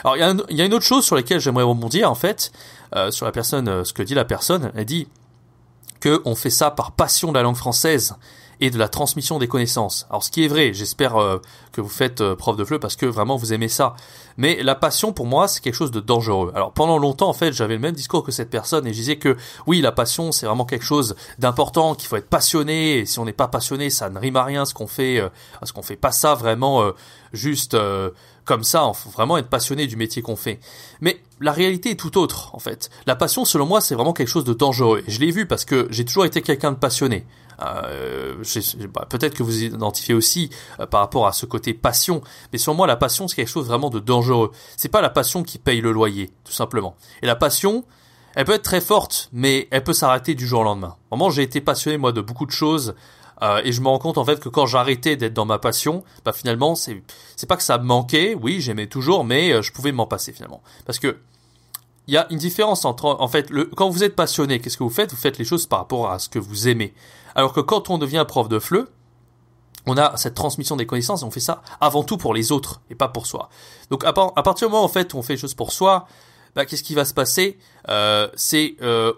Alors 0.03 0.17
il 0.17 0.45
y, 0.49 0.55
y, 0.55 0.61
a 0.61 0.65
une 0.65 0.73
autre 0.73 0.85
chose 0.85 1.05
sur 1.05 1.15
laquelle 1.15 1.39
j'aimerais 1.39 1.63
rebondir 1.63 2.09
en 2.09 2.15
fait, 2.15 2.51
sur 3.11 3.25
la 3.25 3.31
personne, 3.31 3.85
ce 3.85 3.93
que 3.93 4.01
dit 4.01 4.15
la 4.15 4.25
personne. 4.25 4.71
Elle 4.75 4.85
dit 4.85 5.07
qu'on 6.01 6.35
fait 6.35 6.49
ça 6.49 6.71
par 6.71 6.91
passion 6.91 7.29
de 7.29 7.37
la 7.37 7.43
langue 7.43 7.55
française 7.55 8.15
et 8.59 8.69
de 8.69 8.77
la 8.77 8.87
transmission 8.87 9.39
des 9.39 9.47
connaissances. 9.47 10.05
Alors 10.09 10.23
ce 10.23 10.31
qui 10.31 10.43
est 10.43 10.47
vrai, 10.47 10.73
j'espère 10.73 11.17
euh, 11.17 11.39
que 11.71 11.81
vous 11.81 11.89
faites 11.89 12.21
euh, 12.21 12.35
prof 12.35 12.55
de 12.55 12.63
FLE 12.63 12.79
parce 12.79 12.95
que 12.95 13.05
vraiment 13.05 13.35
vous 13.35 13.53
aimez 13.53 13.67
ça. 13.67 13.95
Mais 14.37 14.61
la 14.63 14.75
passion 14.75 15.13
pour 15.13 15.25
moi 15.25 15.47
c'est 15.47 15.61
quelque 15.61 15.75
chose 15.75 15.91
de 15.91 15.99
dangereux. 15.99 16.51
Alors 16.55 16.71
pendant 16.71 16.97
longtemps 16.97 17.29
en 17.29 17.33
fait 17.33 17.53
j'avais 17.53 17.75
le 17.75 17.79
même 17.79 17.95
discours 17.95 18.23
que 18.23 18.31
cette 18.31 18.49
personne 18.49 18.85
et 18.87 18.93
je 18.93 18.99
disais 18.99 19.17
que 19.17 19.37
oui 19.67 19.81
la 19.81 19.91
passion 19.91 20.31
c'est 20.31 20.45
vraiment 20.45 20.65
quelque 20.65 20.85
chose 20.85 21.15
d'important, 21.39 21.95
qu'il 21.95 22.07
faut 22.07 22.17
être 22.17 22.29
passionné 22.29 22.99
et 22.99 23.05
si 23.05 23.19
on 23.19 23.25
n'est 23.25 23.33
pas 23.33 23.47
passionné 23.47 23.89
ça 23.89 24.09
ne 24.09 24.19
rime 24.19 24.35
à 24.35 24.43
rien 24.43 24.65
ce 24.65 24.73
qu'on 24.73 24.87
fait, 24.87 25.19
euh, 25.19 25.29
parce 25.59 25.71
qu'on 25.71 25.83
fait 25.83 25.95
pas 25.95 26.11
ça 26.11 26.35
vraiment 26.35 26.83
juste 27.33 27.75
comme 28.49 28.63
ça, 28.63 28.91
il 28.91 28.97
faut 28.97 29.11
vraiment 29.11 29.37
être 29.37 29.47
passionné 29.47 29.85
du 29.85 29.95
métier 29.95 30.23
qu'on 30.23 30.35
fait. 30.35 30.59
Mais 31.01 31.21
la 31.39 31.51
réalité 31.51 31.91
est 31.91 31.99
tout 31.99 32.17
autre, 32.17 32.55
en 32.55 32.59
fait. 32.59 32.89
La 33.05 33.15
passion, 33.15 33.45
selon 33.45 33.67
moi, 33.67 33.79
c'est 33.79 33.93
vraiment 33.93 34.11
quelque 34.11 34.27
chose 34.27 34.43
de 34.43 34.53
dangereux. 34.53 35.03
je 35.07 35.19
l'ai 35.19 35.29
vu 35.29 35.45
parce 35.45 35.65
que 35.65 35.87
j'ai 35.91 36.03
toujours 36.03 36.25
été 36.25 36.41
quelqu'un 36.41 36.71
de 36.71 36.77
passionné. 36.77 37.27
Bah, 37.59 39.07
peut-être 39.09 39.35
que 39.35 39.43
vous 39.43 39.63
identifiez 39.63 40.13
aussi 40.13 40.49
euh, 40.79 40.85
par 40.85 41.01
rapport 41.01 41.27
à 41.27 41.33
ce 41.33 41.45
côté 41.45 41.73
passion, 41.73 42.21
mais 42.51 42.59
selon 42.59 42.75
moi, 42.75 42.87
la 42.87 42.95
passion, 42.95 43.27
c'est 43.27 43.35
quelque 43.35 43.49
chose 43.49 43.67
vraiment 43.67 43.89
de 43.89 43.99
dangereux. 43.99 44.51
C'est 44.77 44.89
pas 44.89 45.01
la 45.01 45.09
passion 45.09 45.43
qui 45.43 45.57
paye 45.57 45.81
le 45.81 45.91
loyer, 45.91 46.31
tout 46.43 46.53
simplement. 46.53 46.95
Et 47.21 47.25
la 47.25 47.35
passion, 47.35 47.83
elle 48.35 48.45
peut 48.45 48.53
être 48.53 48.63
très 48.63 48.81
forte, 48.81 49.29
mais 49.33 49.67
elle 49.71 49.83
peut 49.83 49.93
s'arrêter 49.93 50.35
du 50.35 50.47
jour 50.47 50.61
au 50.61 50.63
lendemain. 50.63 50.95
Vraiment, 51.11 51.29
j'ai 51.29 51.43
été 51.43 51.61
passionné, 51.61 51.97
moi, 51.97 52.11
de 52.11 52.21
beaucoup 52.21 52.45
de 52.45 52.51
choses. 52.51 52.95
Euh, 53.41 53.61
et 53.63 53.71
je 53.71 53.81
me 53.81 53.87
rends 53.87 53.99
compte 53.99 54.17
en 54.17 54.25
fait 54.25 54.39
que 54.39 54.49
quand 54.49 54.65
j'arrêtais 54.65 55.15
d'être 55.15 55.33
dans 55.33 55.45
ma 55.45 55.59
passion, 55.59 56.03
bah 56.25 56.33
finalement 56.33 56.75
c'est 56.75 57.01
c'est 57.37 57.47
pas 57.47 57.55
que 57.55 57.63
ça 57.63 57.77
me 57.77 57.85
manquait, 57.85 58.35
oui 58.35 58.59
j'aimais 58.59 58.87
toujours, 58.87 59.23
mais 59.23 59.53
euh, 59.53 59.61
je 59.61 59.71
pouvais 59.71 59.93
m'en 59.93 60.07
passer 60.07 60.33
finalement. 60.33 60.61
Parce 60.85 60.99
que 60.99 61.17
il 62.09 62.13
y 62.13 62.17
a 62.17 62.25
une 62.31 62.39
différence 62.39 62.85
entre 62.85 63.05
en 63.05 63.27
fait 63.27 63.51
quand 63.75 63.87
vous 63.87 64.03
êtes 64.03 64.15
passionné, 64.15 64.59
qu'est-ce 64.59 64.77
que 64.77 64.83
vous 64.83 64.89
faites? 64.89 65.11
Vous 65.11 65.17
faites 65.17 65.37
les 65.37 65.45
choses 65.45 65.67
par 65.67 65.77
rapport 65.77 66.09
à 66.09 66.17
ce 66.17 66.27
que 66.27 66.39
vous 66.39 66.67
aimez. 66.67 66.91
Alors 67.35 67.53
que 67.53 67.59
quand 67.59 67.91
on 67.91 67.99
devient 67.99 68.25
prof 68.27 68.49
de 68.49 68.57
FLE, 68.57 68.87
on 69.85 69.95
a 69.95 70.17
cette 70.17 70.33
transmission 70.33 70.75
des 70.75 70.87
connaissances 70.87 71.21
et 71.21 71.25
on 71.25 71.29
fait 71.29 71.39
ça 71.39 71.61
avant 71.79 72.03
tout 72.03 72.17
pour 72.17 72.33
les 72.33 72.51
autres 72.51 72.81
et 72.89 72.95
pas 72.95 73.09
pour 73.09 73.27
soi. 73.27 73.49
Donc 73.91 74.03
à, 74.05 74.11
partir 74.11 74.67
du 74.67 74.71
moment 74.71 74.85
où 74.85 74.89
on 75.13 75.21
fait 75.21 75.33
les 75.33 75.37
choses 75.37 75.53
pour 75.53 75.71
soi, 75.71 76.07
bah, 76.55 76.65
qu'est-ce 76.65 76.81
qui 76.81 76.95
va 76.95 77.05
se 77.05 77.13
passer? 77.13 77.59
Euh, 77.89 78.27
C'est 78.35 78.75
euh, 78.81 79.13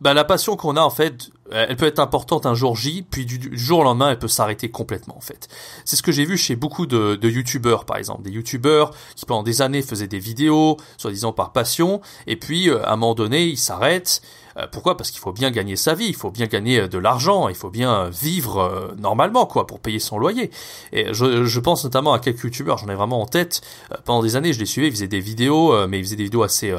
bah, 0.00 0.14
la 0.14 0.24
passion 0.24 0.56
qu'on 0.56 0.76
a 0.76 0.80
en 0.80 0.90
fait, 0.90 1.30
elle 1.50 1.76
peut 1.76 1.86
être 1.86 1.98
importante 1.98 2.46
un 2.46 2.54
jour 2.54 2.76
J, 2.76 3.04
puis 3.08 3.26
du, 3.26 3.56
jour 3.56 3.80
au 3.80 3.82
lendemain, 3.82 4.10
elle 4.10 4.18
peut 4.18 4.28
s'arrêter 4.28 4.70
complètement 4.70 5.16
en 5.16 5.20
fait. 5.20 5.48
C'est 5.84 5.96
ce 5.96 6.02
que 6.02 6.12
j'ai 6.12 6.24
vu 6.24 6.36
chez 6.36 6.56
beaucoup 6.56 6.86
de, 6.86 7.16
de 7.16 7.28
youtubeurs 7.28 7.84
par 7.84 7.96
exemple, 7.96 8.22
des 8.22 8.30
youtubeurs 8.30 8.92
qui 9.14 9.26
pendant 9.26 9.42
des 9.42 9.62
années 9.62 9.82
faisaient 9.82 10.06
des 10.06 10.18
vidéos, 10.18 10.76
soi-disant 10.96 11.32
par 11.32 11.52
passion, 11.52 12.00
et 12.26 12.36
puis 12.36 12.70
euh, 12.70 12.82
à 12.84 12.92
un 12.92 12.96
moment 12.96 13.14
donné, 13.14 13.44
ils 13.44 13.58
s'arrêtent. 13.58 14.22
Euh, 14.56 14.66
pourquoi? 14.70 14.96
Parce 14.96 15.10
qu'il 15.10 15.20
faut 15.20 15.32
bien 15.32 15.50
gagner 15.50 15.76
sa 15.76 15.94
vie, 15.94 16.06
il 16.06 16.16
faut 16.16 16.30
bien 16.30 16.46
gagner 16.46 16.80
euh, 16.80 16.88
de 16.88 16.98
l'argent, 16.98 17.48
il 17.48 17.54
faut 17.54 17.70
bien 17.70 18.08
vivre 18.08 18.94
normalement 18.98 19.46
quoi 19.46 19.66
pour 19.66 19.80
payer 19.80 19.98
son 19.98 20.18
loyer. 20.18 20.50
Et 20.92 21.12
je, 21.12 21.44
je 21.44 21.60
pense 21.60 21.84
notamment 21.84 22.12
à 22.12 22.18
quelques 22.18 22.44
youtubeurs, 22.44 22.78
j'en 22.78 22.88
ai 22.88 22.94
vraiment 22.94 23.20
en 23.20 23.26
tête. 23.26 23.60
pendant 24.04 24.22
des 24.22 24.36
années, 24.36 24.52
je 24.52 24.58
les 24.58 24.66
suivais, 24.66 24.88
ils 24.88 24.92
faisaient 24.92 25.08
des 25.08 25.20
vidéos, 25.20 25.86
mais 25.86 25.98
ils 25.98 26.04
faisaient 26.04 26.16
des 26.16 26.24
vidéos 26.24 26.42
assez 26.42 26.74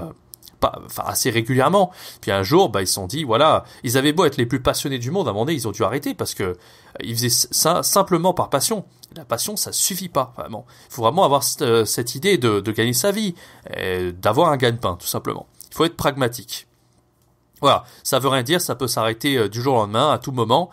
enfin 0.85 1.03
assez 1.05 1.29
régulièrement. 1.29 1.91
Puis 2.21 2.31
un 2.31 2.43
jour, 2.43 2.69
bah 2.69 2.81
ils 2.81 2.87
se 2.87 2.93
sont 2.93 3.07
dit, 3.07 3.23
voilà, 3.23 3.63
ils 3.83 3.97
avaient 3.97 4.13
beau 4.13 4.25
être 4.25 4.37
les 4.37 4.45
plus 4.45 4.61
passionnés 4.61 4.99
du 4.99 5.11
monde, 5.11 5.27
à 5.27 5.31
un 5.31 5.33
moment 5.33 5.45
donné, 5.45 5.57
ils 5.57 5.67
ont 5.67 5.71
dû 5.71 5.83
arrêter 5.83 6.13
parce 6.13 6.33
que 6.33 6.43
euh, 6.43 6.55
ils 7.01 7.15
faisaient 7.15 7.47
ça 7.51 7.83
simplement 7.83 8.33
par 8.33 8.49
passion. 8.49 8.85
La 9.15 9.25
passion, 9.25 9.57
ça 9.57 9.71
suffit 9.73 10.09
pas 10.09 10.33
vraiment. 10.37 10.65
Il 10.89 10.93
faut 10.93 11.01
vraiment 11.01 11.25
avoir 11.25 11.43
cette, 11.43 11.61
euh, 11.63 12.15
idée 12.15 12.37
de, 12.37 12.61
de, 12.61 12.71
gagner 12.71 12.93
sa 12.93 13.11
vie, 13.11 13.35
d'avoir 14.21 14.51
un 14.51 14.57
gagne-pain, 14.57 14.95
tout 14.97 15.07
simplement. 15.07 15.47
Il 15.69 15.75
faut 15.75 15.83
être 15.83 15.97
pragmatique. 15.97 16.67
Voilà, 17.61 17.83
ça 18.01 18.17
veut 18.17 18.27
rien 18.27 18.41
dire, 18.41 18.59
ça 18.59 18.73
peut 18.75 18.87
s'arrêter 18.87 19.37
euh, 19.37 19.47
du 19.47 19.61
jour 19.61 19.75
au 19.75 19.77
lendemain, 19.77 20.11
à 20.11 20.17
tout 20.17 20.31
moment. 20.31 20.71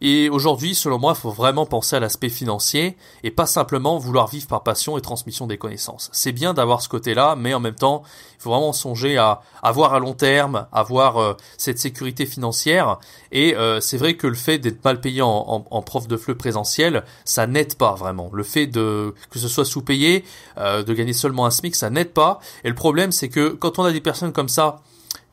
Et 0.00 0.28
aujourd'hui, 0.28 0.74
selon 0.74 0.98
moi, 0.98 1.14
il 1.16 1.20
faut 1.20 1.30
vraiment 1.30 1.66
penser 1.66 1.96
à 1.96 2.00
l'aspect 2.00 2.28
financier 2.28 2.96
et 3.22 3.30
pas 3.30 3.46
simplement 3.46 3.98
vouloir 3.98 4.28
vivre 4.28 4.46
par 4.46 4.62
passion 4.62 4.98
et 4.98 5.00
transmission 5.00 5.46
des 5.46 5.58
connaissances. 5.58 6.10
C'est 6.12 6.32
bien 6.32 6.54
d'avoir 6.54 6.82
ce 6.82 6.88
côté-là, 6.88 7.36
mais 7.36 7.54
en 7.54 7.60
même 7.60 7.74
temps, 7.74 8.02
il 8.38 8.42
faut 8.42 8.50
vraiment 8.50 8.72
songer 8.72 9.16
à 9.16 9.40
avoir 9.62 9.94
à 9.94 9.98
long 9.98 10.14
terme, 10.14 10.66
avoir 10.72 11.16
euh, 11.18 11.34
cette 11.56 11.78
sécurité 11.78 12.26
financière. 12.26 12.98
Et 13.32 13.56
euh, 13.56 13.80
c'est 13.80 13.96
vrai 13.96 14.14
que 14.14 14.26
le 14.26 14.34
fait 14.34 14.58
d'être 14.58 14.84
mal 14.84 15.00
payé 15.00 15.22
en, 15.22 15.82
prof 15.82 16.08
de 16.08 16.16
fleu 16.16 16.34
présentiel, 16.34 17.04
ça 17.24 17.46
n'aide 17.46 17.76
pas 17.76 17.94
vraiment. 17.94 18.30
Le 18.32 18.42
fait 18.42 18.66
de 18.66 19.14
que 19.30 19.38
ce 19.38 19.48
soit 19.48 19.64
sous-payé, 19.64 20.24
euh, 20.58 20.82
de 20.82 20.94
gagner 20.94 21.12
seulement 21.12 21.46
un 21.46 21.50
SMIC, 21.50 21.74
ça 21.74 21.90
n'aide 21.90 22.12
pas. 22.12 22.40
Et 22.64 22.68
le 22.68 22.74
problème, 22.74 23.12
c'est 23.12 23.28
que 23.28 23.48
quand 23.50 23.78
on 23.78 23.84
a 23.84 23.92
des 23.92 24.00
personnes 24.00 24.32
comme 24.32 24.48
ça, 24.48 24.80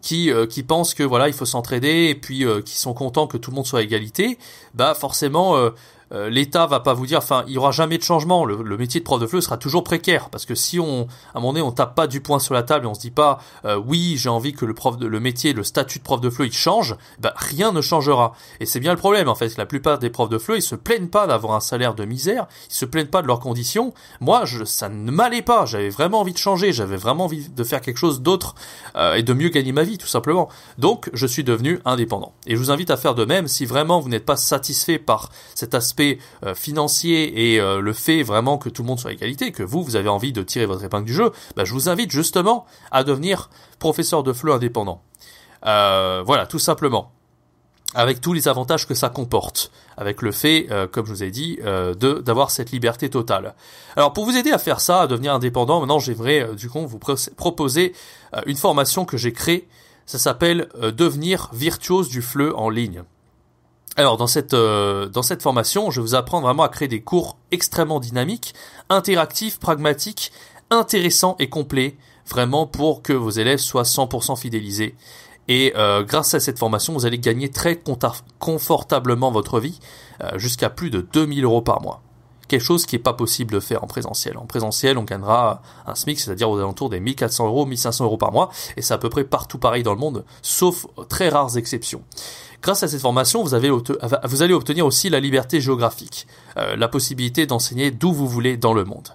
qui 0.04 0.32
euh, 0.32 0.46
qui 0.46 0.62
pensent 0.62 0.94
que 0.94 1.02
voilà 1.02 1.28
il 1.28 1.34
faut 1.34 1.46
s'entraider 1.46 2.10
et 2.10 2.16
puis 2.16 2.46
euh, 2.46 2.62
qui 2.62 2.78
sont 2.78 2.94
contents 2.94 3.26
que 3.26 3.38
tout 3.38 3.50
le 3.50 3.56
monde 3.56 3.66
soit 3.66 3.80
à 3.80 3.82
égalité, 3.82 4.38
bah 4.76 4.94
forcément 4.94 5.56
euh, 6.14 6.30
l'État 6.30 6.66
va 6.66 6.80
pas 6.80 6.94
vous 6.94 7.06
dire, 7.06 7.18
enfin, 7.18 7.44
il 7.48 7.54
y 7.54 7.58
aura 7.58 7.72
jamais 7.72 7.98
de 7.98 8.04
changement. 8.04 8.46
Le, 8.46 8.78
métier 8.78 9.00
de 9.00 9.06
prof 9.06 9.20
de 9.20 9.28
fleu 9.28 9.42
sera 9.42 9.58
toujours 9.58 9.84
précaire 9.84 10.30
parce 10.30 10.46
que 10.46 10.56
si 10.56 10.80
on, 10.80 11.08
à 11.34 11.38
un 11.38 11.40
moment 11.40 11.54
donné, 11.54 11.62
on 11.62 11.72
tape 11.72 11.96
pas 11.96 12.08
du 12.08 12.22
poing 12.22 12.40
sur 12.40 12.54
la 12.54 12.64
table 12.64 12.86
et 12.86 12.88
on 12.90 12.94
se 12.94 13.00
dit 13.00 13.12
pas, 13.12 13.40
euh, 13.66 13.76
oui, 13.76 14.16
j'ai 14.18 14.30
envie 14.30 14.54
que 14.54 14.66
le 14.66 14.74
prof 14.74 14.98
de, 14.98 15.08
le 15.08 15.20
métier, 15.20 15.54
le 15.54 15.64
statut 15.64 16.00
de 16.00 16.04
prof 16.04 16.22
de 16.22 16.30
fleu, 16.30 16.46
il 16.46 16.54
change, 16.54 16.96
bah, 17.20 17.34
rien 17.36 17.72
ne 17.72 17.82
changera. 17.82 18.34
Et 18.60 18.66
c'est 18.66 18.80
bien 18.80 18.92
le 18.92 18.98
problème, 18.98 19.30
en 19.30 19.36
fait. 19.36 19.58
La 19.58 19.66
plupart 19.66 20.00
des 20.00 20.10
profs 20.10 20.30
de 20.30 20.38
fleu, 20.38 20.58
ils 20.58 20.64
se 20.64 20.76
plaignent 20.76 21.08
pas 21.08 21.28
d'avoir 21.28 21.54
un 21.54 21.60
salaire 21.60 21.96
de 21.96 22.06
misère, 22.06 22.48
ils 22.70 22.76
se 22.76 22.86
plaignent 22.86 23.08
pas 23.08 23.22
de 23.22 23.28
leurs 23.28 23.40
conditions. 23.40 23.94
Moi, 24.20 24.44
ça 24.66 24.90
ne 24.90 25.12
m'allait 25.12 25.42
pas. 25.42 25.66
J'avais 25.66 25.90
vraiment 25.90 26.22
envie 26.22 26.34
de 26.34 26.38
changer, 26.38 26.74
j'avais 26.74 26.98
vraiment 26.98 27.26
envie 27.26 27.50
de 27.50 27.64
faire 27.64 27.82
quelque 27.82 27.98
chose 27.98 28.22
d'autre 28.22 28.56
euh, 28.96 29.16
et 29.16 29.24
de 29.24 29.34
mieux 29.34 29.50
gagner 29.50 29.72
ma 29.72 29.84
vie, 29.84 29.98
tout 29.98 30.08
simplement. 30.08 30.50
Donc, 30.78 31.10
je 31.14 31.28
suis 31.28 31.44
devenu 31.44 31.80
indépendant. 31.86 32.34
Et 32.48 32.56
je 32.56 32.58
vous 32.58 32.72
invite 32.72 32.92
à 32.92 32.98
faire 32.98 33.16
de 33.16 33.26
même 33.26 33.48
si 33.48 33.66
vraiment 33.66 34.00
vous 34.00 34.10
n'êtes 34.10 34.26
pas 34.26 34.38
satisfait 34.38 35.00
par 35.00 35.30
cet 35.56 35.74
aspect 35.74 36.03
euh, 36.44 36.56
financier 36.56 37.54
et 37.54 37.60
euh, 37.60 37.80
le 37.80 37.94
fait 37.94 38.24
vraiment 38.24 38.58
que 38.58 38.70
tout 38.70 38.84
le 38.84 38.88
monde 38.88 39.00
soit 39.00 39.12
à 39.12 39.14
égalité, 39.14 39.52
que 39.52 39.64
vous, 39.64 39.84
vous 39.84 39.96
avez 39.96 40.10
envie 40.10 40.34
de 40.34 40.44
tirer 40.44 40.66
votre 40.66 40.84
épingle 40.84 41.06
du 41.06 41.14
jeu, 41.14 41.32
bah, 41.56 41.66
je 41.66 41.74
vous 41.74 41.90
invite 41.90 42.12
justement 42.12 42.66
à 42.92 43.04
devenir 43.04 43.50
professeur 43.80 44.24
de 44.24 44.34
fleu 44.34 44.54
indépendant. 44.54 45.02
Euh, 45.66 46.24
voilà, 46.26 46.46
tout 46.46 46.60
simplement 46.60 47.12
avec 47.96 48.22
tous 48.22 48.34
les 48.34 48.48
avantages 48.48 48.88
que 48.88 48.96
ça 48.96 49.10
comporte, 49.10 49.72
avec 49.98 50.24
le 50.24 50.32
fait, 50.32 50.68
comme 50.92 51.06
je 51.06 51.12
vous 51.12 51.24
ai 51.24 51.30
dit, 51.30 51.60
de 51.62 52.22
d'avoir 52.26 52.50
cette 52.50 52.72
liberté 52.72 53.08
totale. 53.08 53.54
Alors 53.96 54.14
pour 54.14 54.26
vous 54.26 54.36
aider 54.36 54.52
à 54.52 54.58
faire 54.58 54.80
ça, 54.82 55.02
à 55.02 55.08
devenir 55.08 55.36
indépendant, 55.36 55.80
maintenant 55.80 56.00
j'aimerais 56.00 56.56
du 56.56 56.72
coup 56.72 56.88
vous 56.88 56.98
proposer 56.98 57.94
une 58.48 58.58
formation 58.58 59.06
que 59.06 59.16
j'ai 59.16 59.32
créée. 59.32 59.68
Ça 60.08 60.18
s'appelle 60.18 60.70
devenir 60.82 61.52
virtuose 61.54 62.10
du 62.10 62.24
fleu 62.24 62.58
en 62.58 62.72
ligne. 62.72 63.04
Alors 63.96 64.18
dans 64.18 64.28
cette 64.28 64.56
euh, 64.56 65.08
dans 65.08 65.22
cette 65.22 65.44
formation, 65.44 65.92
je 65.92 66.02
vous 66.02 66.16
apprendre 66.16 66.48
vraiment 66.48 66.64
à 66.64 66.70
créer 66.70 66.88
des 66.88 67.02
cours 67.02 67.38
extrêmement 67.52 68.00
dynamiques, 68.00 68.56
interactifs, 68.90 69.60
pragmatiques, 69.60 70.32
intéressants 70.72 71.36
et 71.38 71.48
complets, 71.48 71.96
vraiment 72.28 72.66
pour 72.66 73.04
que 73.04 73.14
vos 73.14 73.30
élèves 73.30 73.60
soient 73.60 73.84
100% 73.84 74.40
fidélisés. 74.40 74.96
Et 75.48 75.74
euh, 75.76 76.04
grâce 76.04 76.34
à 76.34 76.40
cette 76.40 76.58
formation, 76.58 76.94
vous 76.94 77.06
allez 77.06 77.20
gagner 77.20 77.50
très 77.50 77.80
confortablement 78.40 79.30
votre 79.30 79.60
vie, 79.60 79.80
euh, 80.24 80.40
jusqu'à 80.40 80.70
plus 80.70 80.90
de 80.90 81.02
2000 81.02 81.44
euros 81.44 81.62
par 81.62 81.82
mois. 81.82 82.02
Quelque 82.48 82.62
chose 82.62 82.86
qui 82.86 82.96
n'est 82.96 83.02
pas 83.02 83.14
possible 83.14 83.54
de 83.54 83.60
faire 83.60 83.84
en 83.84 83.88
présentiel. 83.88 84.38
En 84.38 84.46
présentiel, 84.46 84.98
on 84.98 85.04
gagnera 85.04 85.62
un 85.88 85.96
SMIC, 85.96 86.20
c'est-à-dire 86.20 86.50
aux 86.50 86.58
alentours 86.58 86.90
des 86.90 87.00
1400 87.00 87.48
euros, 87.48 87.66
1500 87.66 88.06
euros 88.06 88.18
par 88.18 88.32
mois, 88.32 88.50
et 88.78 88.82
c'est 88.82 88.94
à 88.94 88.98
peu 88.98 89.10
près 89.10 89.24
partout 89.24 89.58
pareil 89.58 89.84
dans 89.84 89.94
le 89.94 90.00
monde, 90.00 90.26
sauf 90.42 90.86
très 91.10 91.30
rares 91.30 91.58
exceptions. 91.58 92.02
Grâce 92.62 92.84
à 92.84 92.88
cette 92.88 93.02
formation, 93.02 93.44
vous, 93.44 93.50
vous 93.50 94.42
allez 94.42 94.54
obtenir 94.54 94.86
aussi 94.86 95.10
la 95.10 95.20
liberté 95.20 95.60
géographique, 95.60 96.28
euh, 96.58 96.76
la 96.76 96.88
possibilité 96.88 97.46
d'enseigner 97.46 97.92
d'où 97.92 98.14
vous 98.14 98.28
voulez 98.28 98.56
dans 98.56 98.74
le 98.74 98.86
monde. 98.86 99.10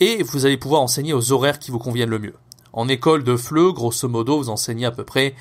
Et 0.00 0.22
vous 0.22 0.46
allez 0.46 0.56
pouvoir 0.56 0.80
enseigner 0.80 1.12
aux 1.12 1.32
horaires 1.32 1.58
qui 1.58 1.70
vous 1.70 1.78
conviennent 1.78 2.08
le 2.08 2.18
mieux. 2.18 2.34
En 2.72 2.88
école 2.88 3.24
de 3.24 3.36
FLE, 3.36 3.72
grosso 3.72 4.08
modo, 4.08 4.38
vous 4.38 4.48
enseignez 4.48 4.86
à 4.86 4.90
peu 4.90 5.04
près 5.04 5.34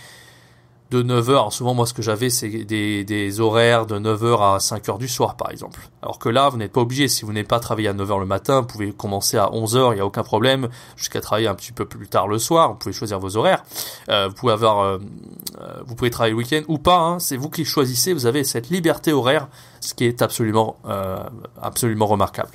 de 0.90 1.04
9h. 1.04 1.52
souvent, 1.52 1.74
moi, 1.74 1.86
ce 1.86 1.94
que 1.94 2.02
j'avais, 2.02 2.30
c'est 2.30 2.50
des, 2.50 3.40
horaires 3.42 3.86
de 3.86 4.00
9h 4.00 4.56
à 4.56 4.58
5h 4.58 4.98
du 4.98 5.08
soir, 5.08 5.36
par 5.36 5.52
exemple. 5.52 5.82
Alors 6.02 6.18
que 6.18 6.30
là, 6.30 6.50
vous 6.50 6.58
n'êtes 6.58 6.72
pas 6.72 6.82
obligé. 6.82 7.08
Si 7.08 7.26
vous 7.26 7.34
n'êtes 7.34 7.48
pas 7.48 7.60
travailler 7.60 7.90
à 7.90 7.94
9h 7.94 8.20
le 8.20 8.26
matin, 8.26 8.62
vous 8.62 8.68
pouvez 8.68 8.92
commencer 8.94 9.38
à 9.38 9.48
11h, 9.48 9.92
il 9.92 9.96
n'y 9.96 10.02
a 10.02 10.06
aucun 10.06 10.24
problème, 10.24 10.70
jusqu'à 10.96 11.20
travailler 11.20 11.48
un 11.48 11.56
petit 11.56 11.74
peu 11.74 11.86
plus 11.86 12.08
tard 12.08 12.28
le 12.28 12.40
soir. 12.40 12.70
Vous 12.70 12.76
pouvez 12.76 12.94
choisir 12.94 13.20
vos 13.20 13.36
horaires. 13.36 13.64
Euh, 14.10 14.30
vous 14.30 14.36
pouvez 14.36 14.54
avoir, 14.54 14.80
euh, 14.80 14.98
euh, 15.60 15.82
vous 15.86 15.96
pouvez 15.96 16.10
travailler 16.10 16.32
le 16.32 16.38
week-end 16.38 16.62
ou 16.68 16.78
pas. 16.78 17.00
Hein. 17.00 17.20
c'est 17.20 17.38
vous 17.38 17.50
qui 17.50 17.66
choisissez. 17.66 18.14
Vous 18.14 18.26
avez 18.26 18.44
cette 18.44 18.70
liberté 18.70 19.12
horaire, 19.12 19.48
ce 19.82 19.94
qui 19.94 20.06
est 20.06 20.22
absolument, 20.22 20.78
absolument 21.62 22.08
remarquable. 22.08 22.52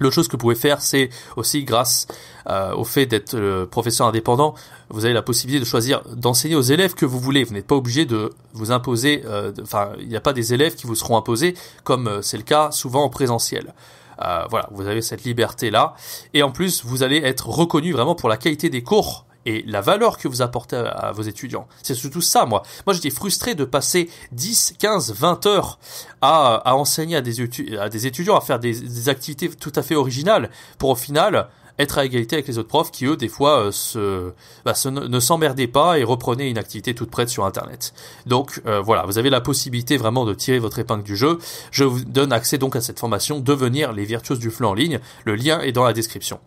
L'autre 0.00 0.14
chose 0.14 0.28
que 0.28 0.32
vous 0.32 0.38
pouvez 0.38 0.54
faire, 0.54 0.82
c'est 0.82 1.08
aussi 1.36 1.64
grâce 1.64 2.06
euh, 2.48 2.74
au 2.74 2.84
fait 2.84 3.06
d'être 3.06 3.34
euh, 3.34 3.66
professeur 3.66 4.06
indépendant, 4.06 4.54
vous 4.90 5.04
avez 5.04 5.14
la 5.14 5.22
possibilité 5.22 5.58
de 5.58 5.64
choisir 5.64 6.02
d'enseigner 6.14 6.54
aux 6.54 6.62
élèves 6.62 6.94
que 6.94 7.06
vous 7.06 7.18
voulez. 7.18 7.44
Vous 7.44 7.54
n'êtes 7.54 7.66
pas 7.66 7.74
obligé 7.74 8.04
de 8.04 8.32
vous 8.52 8.72
imposer, 8.72 9.22
euh, 9.26 9.52
enfin, 9.62 9.92
il 9.98 10.08
n'y 10.08 10.16
a 10.16 10.20
pas 10.20 10.32
des 10.32 10.54
élèves 10.54 10.74
qui 10.74 10.86
vous 10.86 10.94
seront 10.94 11.16
imposés 11.16 11.54
comme 11.82 12.20
c'est 12.22 12.36
le 12.36 12.42
cas 12.42 12.70
souvent 12.70 13.04
en 13.04 13.08
présentiel. 13.08 13.74
voilà, 14.18 14.68
vous 14.70 14.86
avez 14.86 15.02
cette 15.02 15.24
liberté-là. 15.24 15.94
Et 16.34 16.42
en 16.42 16.50
plus, 16.50 16.84
vous 16.84 17.02
allez 17.02 17.18
être 17.18 17.48
reconnu 17.48 17.92
vraiment 17.92 18.14
pour 18.14 18.28
la 18.28 18.36
qualité 18.36 18.70
des 18.70 18.82
cours 18.82 19.25
et 19.46 19.62
la 19.66 19.80
valeur 19.80 20.18
que 20.18 20.28
vous 20.28 20.42
apportez 20.42 20.76
à, 20.76 21.12
vos 21.12 21.22
étudiants. 21.22 21.66
C'est 21.82 21.94
surtout 21.94 22.20
ça, 22.20 22.44
moi. 22.44 22.62
Moi, 22.86 22.92
j'étais 22.92 23.10
frustré 23.10 23.54
de 23.54 23.64
passer 23.64 24.10
10, 24.32 24.74
15, 24.78 25.14
20 25.14 25.46
heures 25.46 25.78
à, 26.20 26.74
enseigner 26.74 27.16
à 27.16 27.20
des, 27.22 28.06
étudiants 28.06 28.36
à 28.36 28.40
faire 28.40 28.58
des, 28.58 29.08
activités 29.08 29.48
tout 29.48 29.72
à 29.76 29.82
fait 29.82 29.94
originales 29.94 30.50
pour 30.78 30.90
au 30.90 30.96
final 30.96 31.48
être 31.78 31.98
à 31.98 32.04
égalité 32.04 32.36
avec 32.36 32.48
les 32.48 32.58
autres 32.58 32.68
profs 32.68 32.90
qui 32.90 33.04
eux 33.04 33.18
des 33.18 33.28
fois 33.28 33.66
euh, 33.66 33.70
se, 33.70 34.32
bah, 34.64 34.72
ne 34.90 35.20
s'emmerdaient 35.20 35.66
pas 35.66 35.98
et 35.98 36.04
reprenaient 36.04 36.50
une 36.50 36.58
activité 36.58 36.94
toute 36.94 37.10
prête 37.10 37.28
sur 37.28 37.44
internet. 37.44 37.92
Donc 38.24 38.62
euh, 38.66 38.80
voilà, 38.80 39.04
vous 39.04 39.18
avez 39.18 39.30
la 39.30 39.42
possibilité 39.42 39.98
vraiment 39.98 40.24
de 40.24 40.34
tirer 40.34 40.58
votre 40.58 40.78
épingle 40.78 41.02
du 41.02 41.16
jeu. 41.16 41.38
Je 41.70 41.84
vous 41.84 42.04
donne 42.04 42.32
accès 42.32 42.58
donc 42.58 42.76
à 42.76 42.80
cette 42.80 42.98
formation 42.98 43.40
devenir 43.40 43.92
les 43.92 44.06
virtuoses 44.06 44.38
du 44.38 44.50
flux 44.50 44.66
en 44.66 44.74
ligne. 44.74 45.00
Le 45.24 45.36
lien 45.36 45.60
est 45.60 45.72
dans 45.72 45.84
la 45.84 45.92
description. 45.92 46.40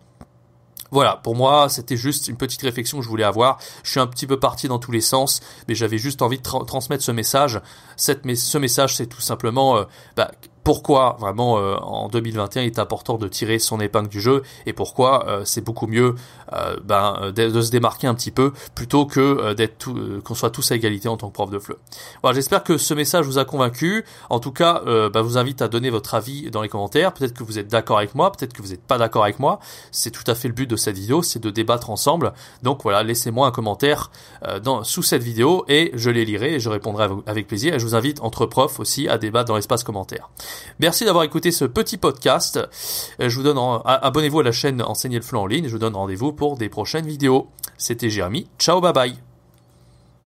Voilà, 0.90 1.20
pour 1.22 1.36
moi, 1.36 1.68
c'était 1.68 1.96
juste 1.96 2.28
une 2.28 2.36
petite 2.36 2.62
réflexion 2.62 2.98
que 2.98 3.04
je 3.04 3.08
voulais 3.08 3.24
avoir. 3.24 3.58
Je 3.82 3.90
suis 3.90 4.00
un 4.00 4.06
petit 4.06 4.26
peu 4.26 4.38
parti 4.38 4.68
dans 4.68 4.78
tous 4.78 4.92
les 4.92 5.00
sens, 5.00 5.40
mais 5.68 5.74
j'avais 5.74 5.98
juste 5.98 6.22
envie 6.22 6.38
de 6.38 6.42
transmettre 6.42 7.04
ce 7.04 7.12
message. 7.12 7.60
Ce 7.96 8.58
message, 8.58 8.96
c'est 8.96 9.06
tout 9.06 9.20
simplement 9.20 9.76
euh, 9.76 9.84
bah, 10.16 10.30
pourquoi 10.64 11.16
vraiment 11.18 11.58
euh, 11.58 11.76
en 11.76 12.08
2021 12.08 12.62
il 12.62 12.66
est 12.66 12.78
important 12.78 13.16
de 13.18 13.28
tirer 13.28 13.58
son 13.58 13.80
épingle 13.80 14.08
du 14.08 14.20
jeu 14.20 14.42
et 14.66 14.72
pourquoi 14.72 15.26
euh, 15.26 15.42
c'est 15.44 15.62
beaucoup 15.62 15.86
mieux 15.86 16.14
euh, 16.52 16.76
ben, 16.84 17.32
de, 17.34 17.60
se 17.60 17.70
démarquer 17.70 18.06
un 18.06 18.14
petit 18.14 18.30
peu 18.30 18.52
plutôt 18.74 19.06
que 19.06 19.52
d'être 19.54 19.90
qu'on 20.20 20.34
soit 20.34 20.50
tous 20.50 20.72
à 20.72 20.76
égalité 20.76 21.08
en 21.08 21.16
tant 21.16 21.28
que 21.28 21.32
prof 21.32 21.50
de 21.50 21.58
fleu. 21.58 21.78
Voilà, 22.22 22.34
j'espère 22.34 22.62
que 22.64 22.78
ce 22.78 22.94
message 22.94 23.24
vous 23.24 23.38
a 23.38 23.44
convaincu. 23.44 24.04
En 24.28 24.40
tout 24.40 24.52
cas, 24.52 24.82
ben, 24.84 25.10
je 25.14 25.20
vous 25.20 25.38
invite 25.38 25.62
à 25.62 25.68
donner 25.68 25.90
votre 25.90 26.14
avis 26.14 26.50
dans 26.50 26.62
les 26.62 26.68
commentaires. 26.68 27.12
Peut-être 27.12 27.34
que 27.34 27.44
vous 27.44 27.58
êtes 27.58 27.68
d'accord 27.68 27.98
avec 27.98 28.14
moi, 28.14 28.32
peut-être 28.32 28.52
que 28.52 28.62
vous 28.62 28.68
n'êtes 28.68 28.82
pas 28.82 28.98
d'accord 28.98 29.24
avec 29.24 29.38
moi. 29.38 29.60
C'est 29.92 30.10
tout 30.10 30.24
à 30.26 30.34
fait 30.34 30.48
le 30.48 30.54
but 30.54 30.68
de 30.68 30.76
cette 30.76 30.96
vidéo, 30.96 31.22
c'est 31.22 31.38
de 31.38 31.50
débattre 31.50 31.90
ensemble. 31.90 32.32
Donc 32.62 32.82
voilà, 32.82 33.02
laissez-moi 33.02 33.46
un 33.46 33.52
commentaire 33.52 34.10
dans, 34.62 34.82
sous 34.84 35.02
cette 35.02 35.22
vidéo 35.22 35.64
et 35.68 35.90
je 35.94 36.10
les 36.10 36.24
lirai 36.24 36.54
et 36.54 36.60
je 36.60 36.68
répondrai 36.68 37.08
avec 37.26 37.46
plaisir. 37.46 37.74
Et 37.74 37.78
je 37.78 37.84
vous 37.84 37.94
invite 37.94 38.20
entre 38.20 38.46
profs 38.46 38.80
aussi 38.80 39.08
à 39.08 39.18
débattre 39.18 39.48
dans 39.48 39.56
l'espace 39.56 39.84
commentaire. 39.84 40.30
Merci 40.78 41.04
d'avoir 41.04 41.24
écouté 41.24 41.50
ce 41.50 41.64
petit 41.64 41.96
podcast. 41.96 42.58
Euh, 43.20 43.28
je 43.28 43.36
vous 43.36 43.42
donne 43.42 43.58
abonnez-vous 43.84 44.40
à 44.40 44.44
la 44.44 44.52
chaîne 44.52 44.82
Enseigner 44.82 45.16
le 45.16 45.22
FLE 45.22 45.36
en 45.36 45.46
ligne. 45.46 45.66
Je 45.66 45.72
vous 45.72 45.78
donne 45.78 45.96
rendez-vous 45.96 46.32
pour 46.32 46.56
des 46.56 46.68
prochaines 46.68 47.06
vidéos. 47.06 47.48
C'était 47.76 48.10
Jérémy. 48.10 48.48
Ciao, 48.58 48.80
bye 48.80 48.92
bye. 48.92 49.29